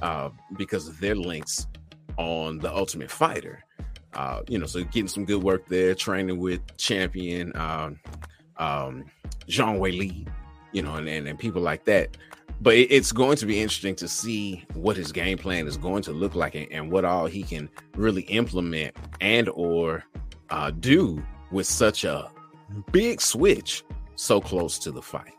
[0.03, 1.65] uh, because of their links
[2.17, 3.63] on the Ultimate Fighter.
[4.13, 7.99] Uh, you know, so getting some good work there, training with champion um,
[8.57, 9.05] um,
[9.47, 10.27] Zhang Wei Li,
[10.71, 12.15] you know, and, and, and people like that.
[12.61, 16.03] But it, it's going to be interesting to see what his game plan is going
[16.03, 20.03] to look like and, and what all he can really implement and or
[20.51, 22.29] uh, do with such a
[22.91, 23.83] big switch
[24.15, 25.33] so close to the fight.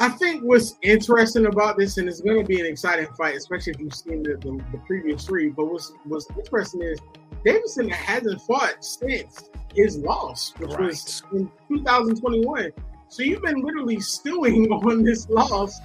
[0.00, 3.74] I think what's interesting about this, and it's going to be an exciting fight, especially
[3.74, 5.50] if you've seen the, the, the previous three.
[5.50, 6.98] But what's what's interesting is
[7.46, 10.80] Deiveson hasn't fought since his loss, which right.
[10.80, 12.72] was in 2021.
[13.08, 15.78] So you've been literally stewing on this loss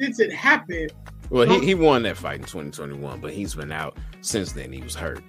[0.00, 0.92] since it happened.
[1.30, 4.72] Well, he, he won that fight in 2021, but he's been out since then.
[4.72, 5.22] He was hurt.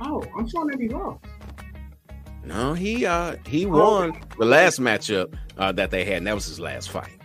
[0.00, 1.24] Oh, I'm sure that he lost.
[2.44, 6.34] No, he uh he oh, won the last matchup uh, that they had, and that
[6.34, 7.18] was his last fight.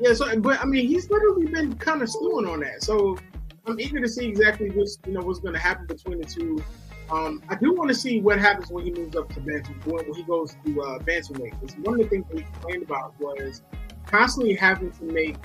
[0.00, 2.82] Yeah, so but I mean he's literally been kind of stewing on that.
[2.82, 3.18] So
[3.66, 6.62] I'm eager to see exactly what's you know what's going to happen between the two.
[7.10, 10.12] Um, I do want to see what happens when he moves up to bantam when
[10.12, 11.58] he goes to uh, bantamweight.
[11.60, 13.62] Because one of the things we complained about was
[14.06, 15.36] constantly having to make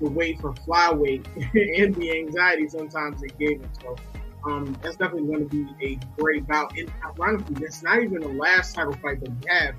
[0.00, 1.26] the weight for flyweight
[1.82, 3.70] and the anxiety sometimes it gave him.
[3.80, 3.96] So
[4.44, 6.76] um, that's definitely going to be a great bout.
[6.76, 9.74] And ironically, that's not even the last title fight that we have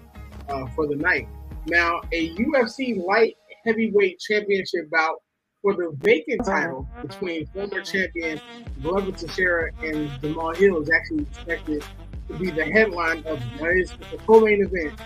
[0.49, 1.27] uh, for the night.
[1.67, 5.21] Now, a UFC light heavyweight championship bout
[5.61, 8.39] for the vacant title between former champion
[8.81, 11.83] Glover Teixeira and Jamal Hill is actually expected
[12.27, 14.99] to be the headline of the co-main event,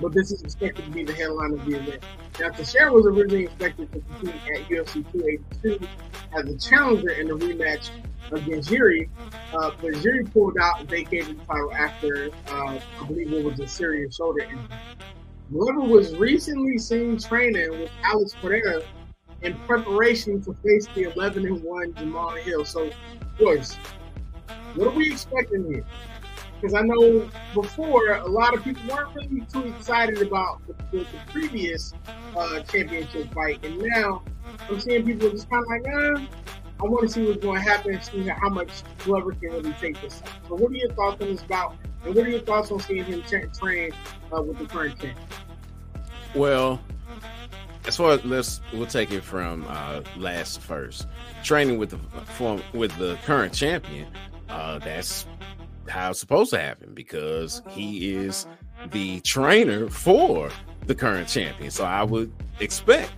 [0.00, 2.02] but this is expected to be the headline of the event.
[2.40, 5.86] Now, Teixeira was originally expected to compete at UFC 282
[6.32, 7.90] as a challenger in the rematch
[8.32, 9.08] against Jiri,
[9.52, 13.68] uh, but pulled out and vacated the title after, uh, I believe it was a
[13.68, 14.60] serious shoulder injury.
[15.52, 18.82] Glover was recently seen training with Alex Pereira
[19.42, 22.64] in preparation to face the 11 and 1 Jamal Hill.
[22.64, 22.90] So,
[23.38, 23.76] boys,
[24.74, 25.84] what are we expecting here?
[26.60, 30.98] Because I know before a lot of people weren't really too excited about the, the,
[31.04, 31.92] the previous
[32.36, 34.22] uh, championship fight, and now
[34.70, 36.43] I'm seeing people just kind of like, uh,
[36.80, 40.00] I want to see what's going to happen, see how much Glover can really take
[40.00, 40.22] this.
[40.48, 43.04] So, what are your thoughts on this bout, and what are your thoughts on seeing
[43.04, 43.92] him tra- train
[44.36, 45.18] uh, with the current champ?
[46.34, 46.80] Well,
[47.86, 51.06] as far as let's we'll take it from uh, last first.
[51.42, 51.98] Training with the
[52.32, 54.08] form with the current champion,
[54.48, 55.26] uh, that's
[55.88, 58.46] how it's supposed to happen because he is
[58.90, 60.50] the trainer for
[60.86, 61.70] the current champion.
[61.70, 63.12] So I would expect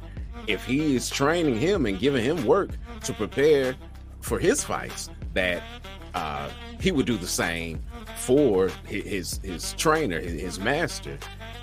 [0.46, 2.70] if he is training him and giving him work
[3.04, 3.74] to prepare
[4.20, 5.62] for his fights, that
[6.14, 6.48] uh,
[6.80, 7.80] he would do the same
[8.16, 11.18] for his his trainer, his master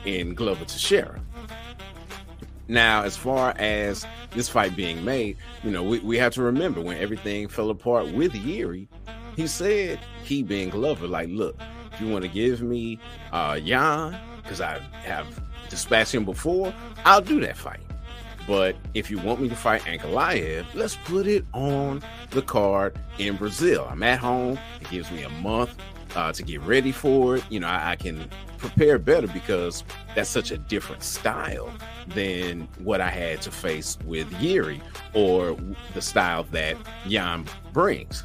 [0.06, 1.20] in Glover Teixeira.
[2.68, 6.80] Now, as far as this fight being made, you know, we, we have to remember
[6.80, 8.88] when everything fell apart with Jiri,
[9.36, 11.60] he said, he being Glover, like, look,
[11.92, 13.00] if you want to give me
[13.32, 17.82] uh Jan, because I have dispatched him before, I'll do that fight.
[18.48, 22.02] But if you want me to fight Ankalaev, let's put it on
[22.32, 23.88] the card in Brazil.
[23.90, 24.60] I'm at home.
[24.82, 25.76] It gives me a month
[26.16, 27.44] uh, to get ready for it.
[27.50, 29.84] You know, I, I, can prepare better because
[30.16, 31.72] that's such a different style
[32.08, 34.82] than what I had to face with Yuri
[35.14, 35.58] or
[35.94, 36.78] the style that
[37.08, 38.24] Jan brings.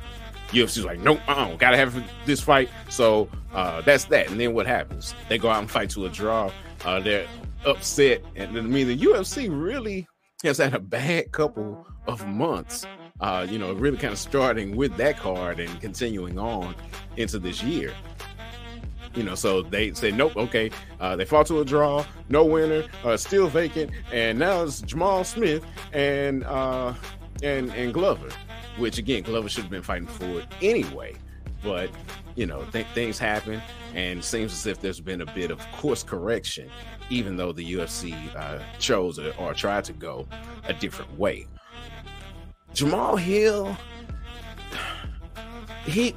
[0.51, 2.71] UFC's like, nope, uh-uh, gotta have this fight.
[2.89, 4.31] So uh, that's that.
[4.31, 5.15] And then what happens?
[5.29, 6.51] They go out and fight to a draw.
[6.85, 7.27] Uh, they're
[7.67, 8.23] upset.
[8.37, 10.07] And I mean, the UFC really
[10.45, 12.87] has had a bad couple of months.
[13.21, 16.75] Uh, you know, really kind of starting with that card and continuing on
[17.17, 17.93] into this year.
[19.15, 20.37] You know, so they say nope.
[20.37, 24.81] Okay, uh, they fought to a draw, no winner, uh, still vacant, and now it's
[24.83, 26.95] Jamal Smith and uh,
[27.43, 28.29] and and Glover,
[28.77, 31.15] which again Glover should have been fighting for it anyway.
[31.65, 31.91] But
[32.39, 33.61] you know, th- things happen,
[33.95, 36.71] and seems as if there's been a bit of course correction,
[37.11, 40.25] even though the UFC uh, chose or, or tried to go
[40.69, 41.49] a different way.
[42.73, 43.77] Jamal Hill,
[45.85, 46.15] he,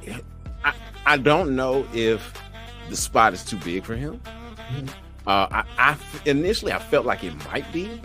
[0.64, 0.72] I,
[1.06, 2.40] I don't know if
[2.88, 4.20] the spot is too big for him.
[4.20, 4.86] Mm-hmm.
[5.26, 8.00] Uh, I, I initially I felt like it might be,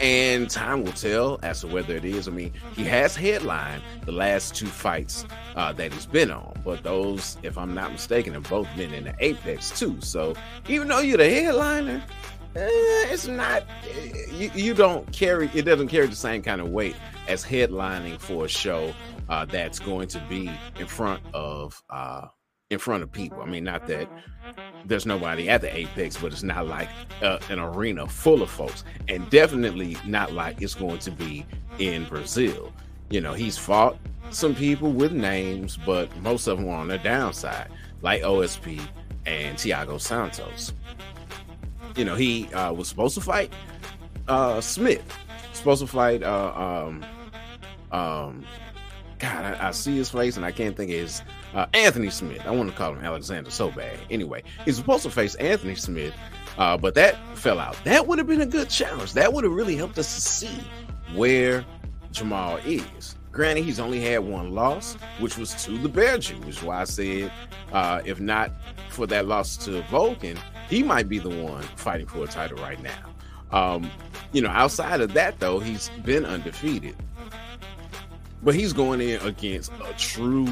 [0.00, 2.28] and time will tell as to whether it is.
[2.28, 5.24] I mean, he has headlined the last two fights
[5.54, 9.04] uh, that he's been on, but those, if I'm not mistaken, have both been in
[9.04, 10.00] the Apex too.
[10.00, 10.34] So
[10.68, 12.02] even though you're the headliner,
[12.54, 12.66] eh,
[13.12, 13.64] it's not
[14.32, 16.96] you, you, don't carry it doesn't carry the same kind of weight
[17.28, 18.92] as headlining for a show
[19.28, 22.26] uh, that's going to be in front of uh,
[22.70, 23.40] in front of people.
[23.42, 24.08] I mean, not that
[24.84, 26.88] there's nobody at the Apex, but it's not like
[27.22, 31.46] uh, an arena full of folks, and definitely not like it's going to be
[31.78, 32.72] in Brazil.
[33.10, 33.96] You know, he's fought
[34.30, 37.68] some people with names, but most of them are on the downside,
[38.02, 38.80] like OSP
[39.26, 40.72] and Thiago Santos.
[41.96, 43.52] you know, he uh, was supposed to fight
[44.26, 45.04] uh, Smith,
[45.52, 47.04] supposed to fight uh, um,
[47.92, 48.44] um,
[49.18, 51.22] God, I, I, see his face and I can't think of his
[51.54, 52.42] uh, Anthony Smith.
[52.46, 53.98] I want to call him Alexander so bad.
[54.10, 56.14] Anyway, he's supposed to face Anthony Smith,
[56.58, 57.76] uh, but that fell out.
[57.84, 59.12] That would have been a good challenge.
[59.14, 60.60] That would have really helped us to see
[61.14, 61.64] where
[62.12, 63.16] Jamal is.
[63.32, 66.80] Granted, he's only had one loss, which was to the Bear Jew, which is why
[66.80, 67.30] I said
[67.72, 68.50] uh, if not
[68.88, 70.38] for that loss to Volkan,
[70.70, 73.12] he might be the one fighting for a title right now.
[73.52, 73.90] Um,
[74.32, 76.96] you know, outside of that, though, he's been undefeated.
[78.42, 80.48] But he's going in against a true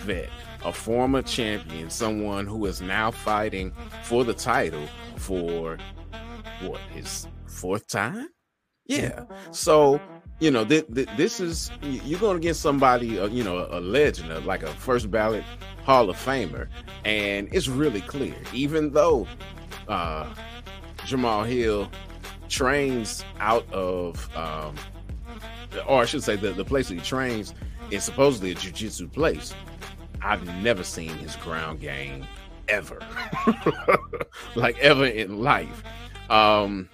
[0.00, 0.28] vet,
[0.64, 3.72] a former champion, someone who is now fighting
[4.02, 4.86] for the title
[5.16, 5.78] for
[6.62, 8.28] what his fourth time.
[8.86, 9.24] Yeah.
[9.50, 10.00] So
[10.40, 14.32] you know th- th- this is you're going against somebody, uh, you know, a legend,
[14.32, 15.44] uh, like a first ballot
[15.84, 16.68] Hall of Famer,
[17.04, 18.34] and it's really clear.
[18.52, 19.26] Even though
[19.88, 20.32] uh,
[21.04, 21.90] Jamal Hill
[22.48, 24.74] trains out of um,
[25.86, 27.54] or I should say, the, the place he trains
[27.90, 29.54] is supposedly a jujitsu place.
[30.22, 32.24] I've never seen his ground game
[32.68, 32.98] ever,
[34.54, 35.82] like ever in life.
[36.30, 36.88] Um,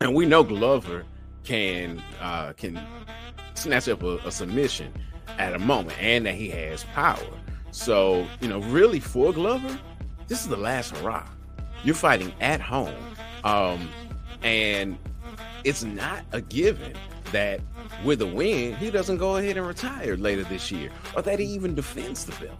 [0.00, 1.04] and we know Glover
[1.44, 2.80] can uh, can
[3.54, 4.92] snatch up a, a submission
[5.38, 7.18] at a moment, and that he has power.
[7.70, 9.78] So you know, really for Glover,
[10.28, 11.26] this is the last hurrah.
[11.84, 12.94] You're fighting at home,
[13.44, 13.88] um,
[14.42, 14.98] and
[15.64, 16.94] it's not a given
[17.32, 17.60] that
[18.04, 21.46] with a win, he doesn't go ahead and retire later this year, or that he
[21.46, 22.58] even defends the belt.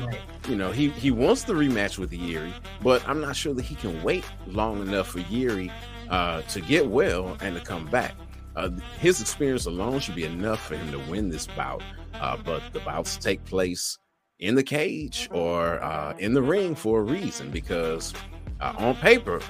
[0.00, 0.20] Right.
[0.48, 2.52] You know, he he wants the rematch with Yuri,
[2.82, 5.70] but I'm not sure that he can wait long enough for Yuri
[6.08, 8.14] uh, to get well and to come back.
[8.54, 11.82] Uh, his experience alone should be enough for him to win this bout,
[12.14, 13.98] uh, but the bouts take place
[14.38, 18.12] in the cage or uh, in the ring for a reason because
[18.60, 19.40] uh, on paper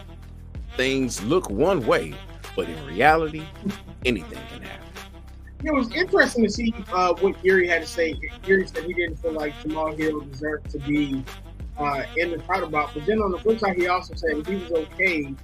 [0.77, 2.15] things look one way,
[2.55, 3.43] but in reality,
[4.05, 4.92] anything can happen.
[5.65, 8.19] It was interesting to see uh, what Yuri had to say.
[8.47, 11.25] Yuri said he didn't feel like Jamal Hill deserved to be
[11.79, 12.91] uh, in the title bout.
[12.95, 15.35] But then on the flip side, he also said he was okay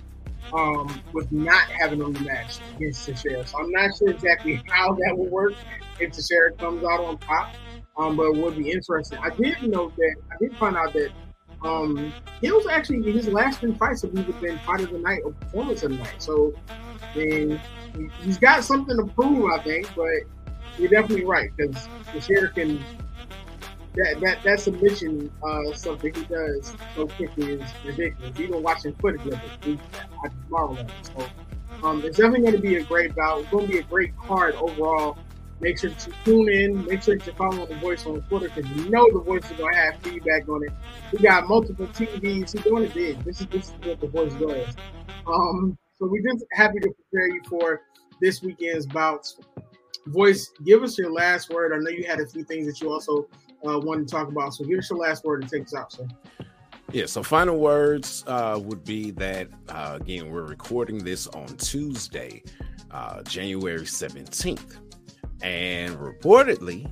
[0.53, 3.47] um, with not having a rematch against Teixeira.
[3.47, 5.55] So I'm not sure exactly how that will work
[6.01, 7.55] if Teixeira comes out on top.
[7.97, 9.19] Um, but it would be interesting.
[9.19, 11.11] I did know that I did find out that
[11.65, 15.33] um, Hill's actually his last three fights have either been fight of the night or
[15.33, 16.23] performance of the night.
[16.23, 16.55] So
[17.17, 17.61] mean,
[18.23, 19.91] he's got something to prove, I think.
[19.95, 20.23] But
[20.79, 22.85] you're definitely right because the Teixeira can
[23.95, 28.39] that that that submission uh, something he does so quickly is ridiculous.
[28.39, 29.79] Even watching footage of it,
[30.25, 30.93] I marvel at it.
[31.03, 31.27] So
[31.83, 33.41] um, it's definitely going to be a great bout.
[33.41, 35.19] It's going to be a great card overall.
[35.61, 36.85] Make sure to tune in.
[36.87, 39.75] Make sure to follow the voice on Twitter because you know the voice is going
[39.75, 40.71] to have feedback on it.
[41.13, 42.53] We got multiple TVs.
[42.53, 43.25] He's doing it big.
[43.25, 44.77] This is this is what the voice does.
[45.27, 47.83] Um, so we're just happy to prepare you for
[48.21, 49.39] this weekend's bouts.
[50.07, 51.73] Voice, give us your last word.
[51.73, 53.29] I know you had a few things that you also
[53.67, 54.55] uh, wanted to talk about.
[54.55, 56.07] So give us your last word and take us out, sir.
[56.93, 62.43] Yeah, so final words uh, would be that, uh, again, we're recording this on Tuesday,
[62.91, 64.77] uh, January 17th.
[65.43, 66.91] And reportedly,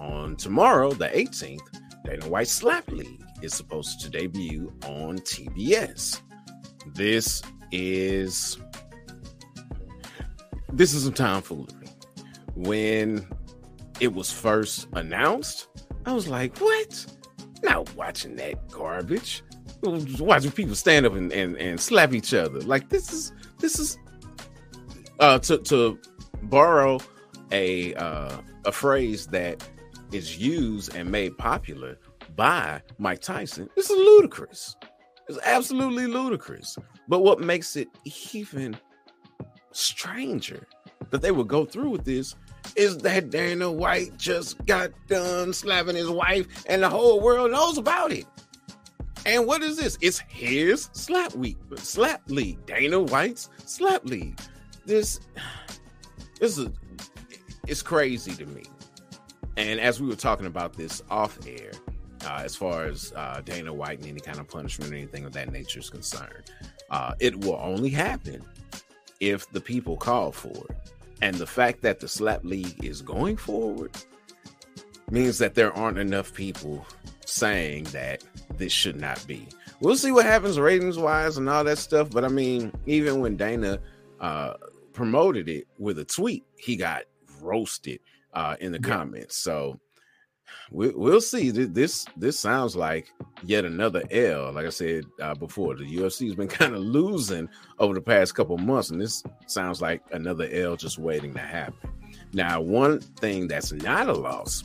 [0.00, 1.60] on tomorrow, the 18th,
[2.04, 6.22] Dana White Slap League is supposed to debut on TBS.
[6.94, 7.42] This
[7.72, 8.58] is
[10.72, 11.88] this is some time tomfoolery.
[12.54, 13.26] When
[14.00, 15.68] it was first announced,
[16.06, 17.06] I was like, what?
[17.62, 19.42] Not watching that garbage.
[19.82, 22.60] Watching people stand up and, and, and slap each other.
[22.60, 23.98] Like this is this is
[25.20, 25.98] uh to to
[26.42, 27.00] borrow
[27.50, 29.66] a uh a phrase that
[30.12, 31.98] is used and made popular
[32.36, 33.68] by Mike Tyson.
[33.76, 34.76] This is ludicrous.
[35.28, 36.76] It's absolutely ludicrus.
[37.10, 37.88] But what makes it
[38.28, 38.76] even
[39.72, 40.68] stranger
[41.10, 42.36] that they would go through with this
[42.76, 47.78] is that Dana White just got done slapping his wife, and the whole world knows
[47.78, 48.26] about it.
[49.26, 49.98] And what is this?
[50.00, 52.64] It's his slap week, slap league.
[52.64, 54.38] Dana White's slap league.
[54.86, 55.18] This,
[56.38, 56.68] this is,
[57.66, 58.62] it's crazy to me.
[59.56, 61.72] And as we were talking about this off air,
[62.24, 65.32] uh, as far as uh, Dana White and any kind of punishment or anything of
[65.32, 66.52] that nature is concerned.
[66.90, 68.44] Uh, it will only happen
[69.20, 70.76] if the people call for it.
[71.22, 73.92] And the fact that the slap league is going forward
[75.10, 76.86] means that there aren't enough people
[77.26, 78.24] saying that
[78.56, 79.46] this should not be.
[79.80, 82.10] We'll see what happens ratings wise and all that stuff.
[82.10, 83.78] But I mean, even when Dana
[84.20, 84.54] uh,
[84.92, 87.04] promoted it with a tweet, he got
[87.40, 88.00] roasted
[88.34, 88.94] uh, in the yeah.
[88.96, 89.36] comments.
[89.36, 89.78] So
[90.70, 91.50] we, will see.
[91.50, 94.52] This this sounds like yet another L.
[94.52, 97.48] Like I said uh, before, the UFC has been kind of losing
[97.78, 101.90] over the past couple months, and this sounds like another L just waiting to happen.
[102.32, 104.62] Now, one thing that's not a loss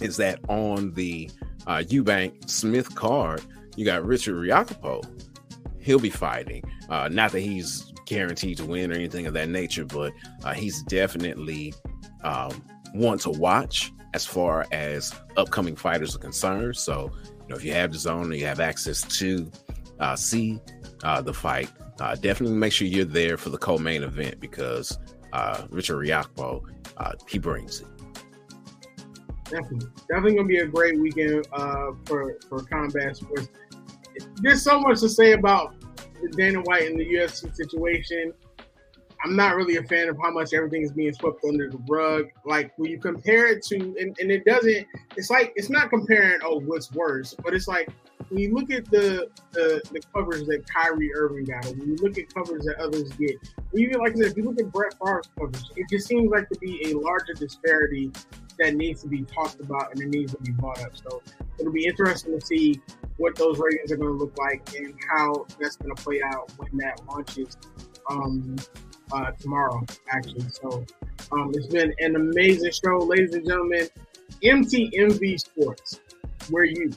[0.00, 1.30] is that on the
[1.66, 3.42] uh, Eubank Smith card,
[3.76, 5.04] you got Richard Riakporhe.
[5.80, 6.64] He'll be fighting.
[6.88, 10.12] Uh, not that he's guaranteed to win or anything of that nature, but
[10.44, 11.74] uh, he's definitely
[12.24, 12.50] um,
[12.92, 16.76] one to watch as far as upcoming fighters are concerned.
[16.76, 19.50] So, you know, if you have DAZN and you have access to
[20.00, 20.60] uh, see
[21.02, 24.98] uh, the fight, uh, definitely make sure you're there for the co-main event because
[25.32, 26.62] uh, Richard Riakporhe,
[26.96, 27.86] uh, he brings it.
[29.44, 33.48] Definitely, definitely gonna be a great weekend uh, for for combat sports.
[34.36, 35.74] There's so much to say about
[36.32, 38.32] Dana White and the UFC situation.
[39.24, 42.26] I'm not really a fan of how much everything is being swept under the rug.
[42.44, 44.86] Like when you compare it to, and, and it doesn't.
[45.16, 46.38] It's like it's not comparing.
[46.44, 47.34] Oh, what's worse?
[47.42, 47.88] But it's like
[48.28, 52.18] when you look at the the, the coverage that Kyrie Irving got, when you look
[52.18, 53.36] at covers that others get,
[53.74, 56.58] even like this, if you look at Brett Favre's coverage, it just seems like to
[56.58, 58.12] be a larger disparity
[58.58, 60.96] that needs to be talked about and it needs to be brought up.
[60.96, 61.22] So
[61.58, 62.80] it'll be interesting to see
[63.18, 66.50] what those ratings are going to look like and how that's going to play out
[66.56, 67.56] when that launches.
[68.10, 68.56] Um,
[69.12, 70.48] uh, tomorrow, actually.
[70.50, 70.84] So
[71.32, 73.88] um, it's been an amazing show, ladies and gentlemen.
[74.42, 76.00] MTMV Sports,
[76.50, 76.92] we're you.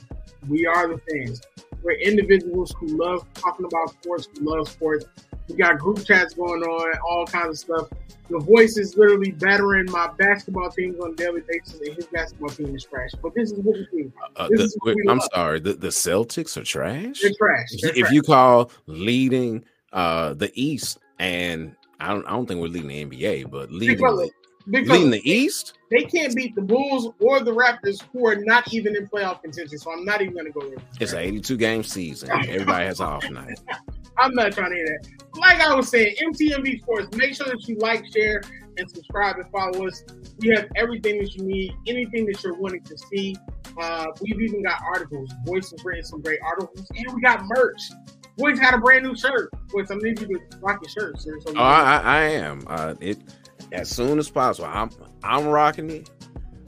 [0.48, 1.40] We are the fans.
[1.82, 5.06] We're individuals who love talking about sports, who love sports.
[5.48, 7.88] We got group chats going on, all kinds of stuff.
[8.28, 12.50] The voice is literally battering my basketball teams on a daily basis, and his basketball
[12.50, 13.10] team is trash.
[13.20, 14.12] But this is what we do.
[14.36, 15.28] Uh, the, we I'm love.
[15.34, 17.20] sorry, the, the Celtics are trash.
[17.20, 17.68] They're trash.
[17.80, 18.12] They're if trash.
[18.12, 23.04] you call leading uh, the East and I don't I don't think we're leading the
[23.04, 24.30] NBA, but leading the,
[24.66, 25.74] leading the East.
[25.90, 29.78] They can't beat the Bulls or the Raptors, who are not even in playoff contention.
[29.78, 30.78] So I'm not even going to go there.
[31.00, 32.30] It's an 82 game season.
[32.30, 33.58] Everybody has an off night.
[34.18, 35.38] I'm not trying to hear that.
[35.38, 37.16] Like I was saying, MTMV Sports.
[37.16, 38.42] Make sure that you like, share,
[38.76, 40.04] and subscribe and follow us.
[40.38, 43.36] We have everything that you need, anything that you're wanting to see.
[43.80, 45.32] Uh, we've even got articles.
[45.46, 47.80] Voice has written some great articles, and we got merch.
[48.40, 49.50] Boys had a brand new shirt.
[49.68, 51.38] Boys, I need you to rock your shirt, sir.
[51.40, 52.64] So oh, I, I, am.
[52.66, 53.18] Uh, it
[53.72, 54.68] as soon as possible.
[54.72, 54.90] I'm
[55.22, 56.10] I'm rocking it.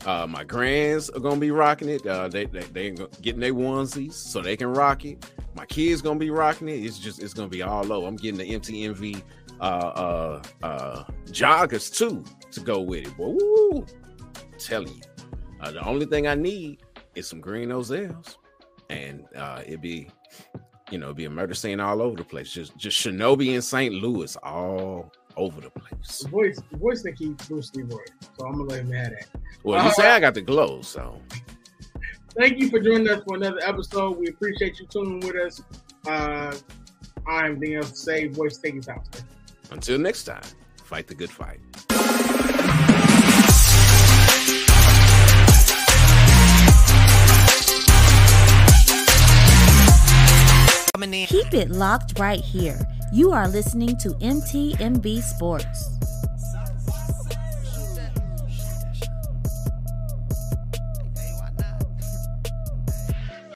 [0.05, 2.07] Uh, my grands are gonna be rocking it.
[2.07, 2.91] Uh, they they they
[3.23, 5.25] getting their onesies so they can rock it.
[5.55, 6.85] My kids gonna be rocking it.
[6.85, 8.07] It's just it's gonna be all over.
[8.07, 9.23] I'm getting the MTMV
[9.61, 13.17] uh, uh, uh, joggers too to go with it.
[13.17, 13.87] Boy, woo,
[14.71, 15.01] I'm you,
[15.61, 16.83] uh, the only thing I need
[17.15, 18.37] is some green Ozels,
[18.91, 20.11] and uh, it'd be
[20.93, 22.53] you know, be a murder scene all over the place.
[22.53, 23.95] Just just Shinobi in St.
[23.95, 26.19] Louis all over the place.
[26.19, 28.05] The voice, the voice think he's Bruce Leroy,
[28.39, 29.27] so I'm gonna let him have that.
[29.63, 31.19] Well, you uh, say I got the glow, so.
[32.39, 34.19] Thank you for joining us for another episode.
[34.19, 35.63] We appreciate you tuning with us.
[36.07, 36.55] Uh,
[37.27, 39.07] I'm being able to say, voice, take us out.
[39.71, 40.43] Until next time,
[40.85, 41.61] fight the good fight.
[51.03, 52.79] Keep it locked right here.
[53.13, 55.91] You are listening to MTMV Sports.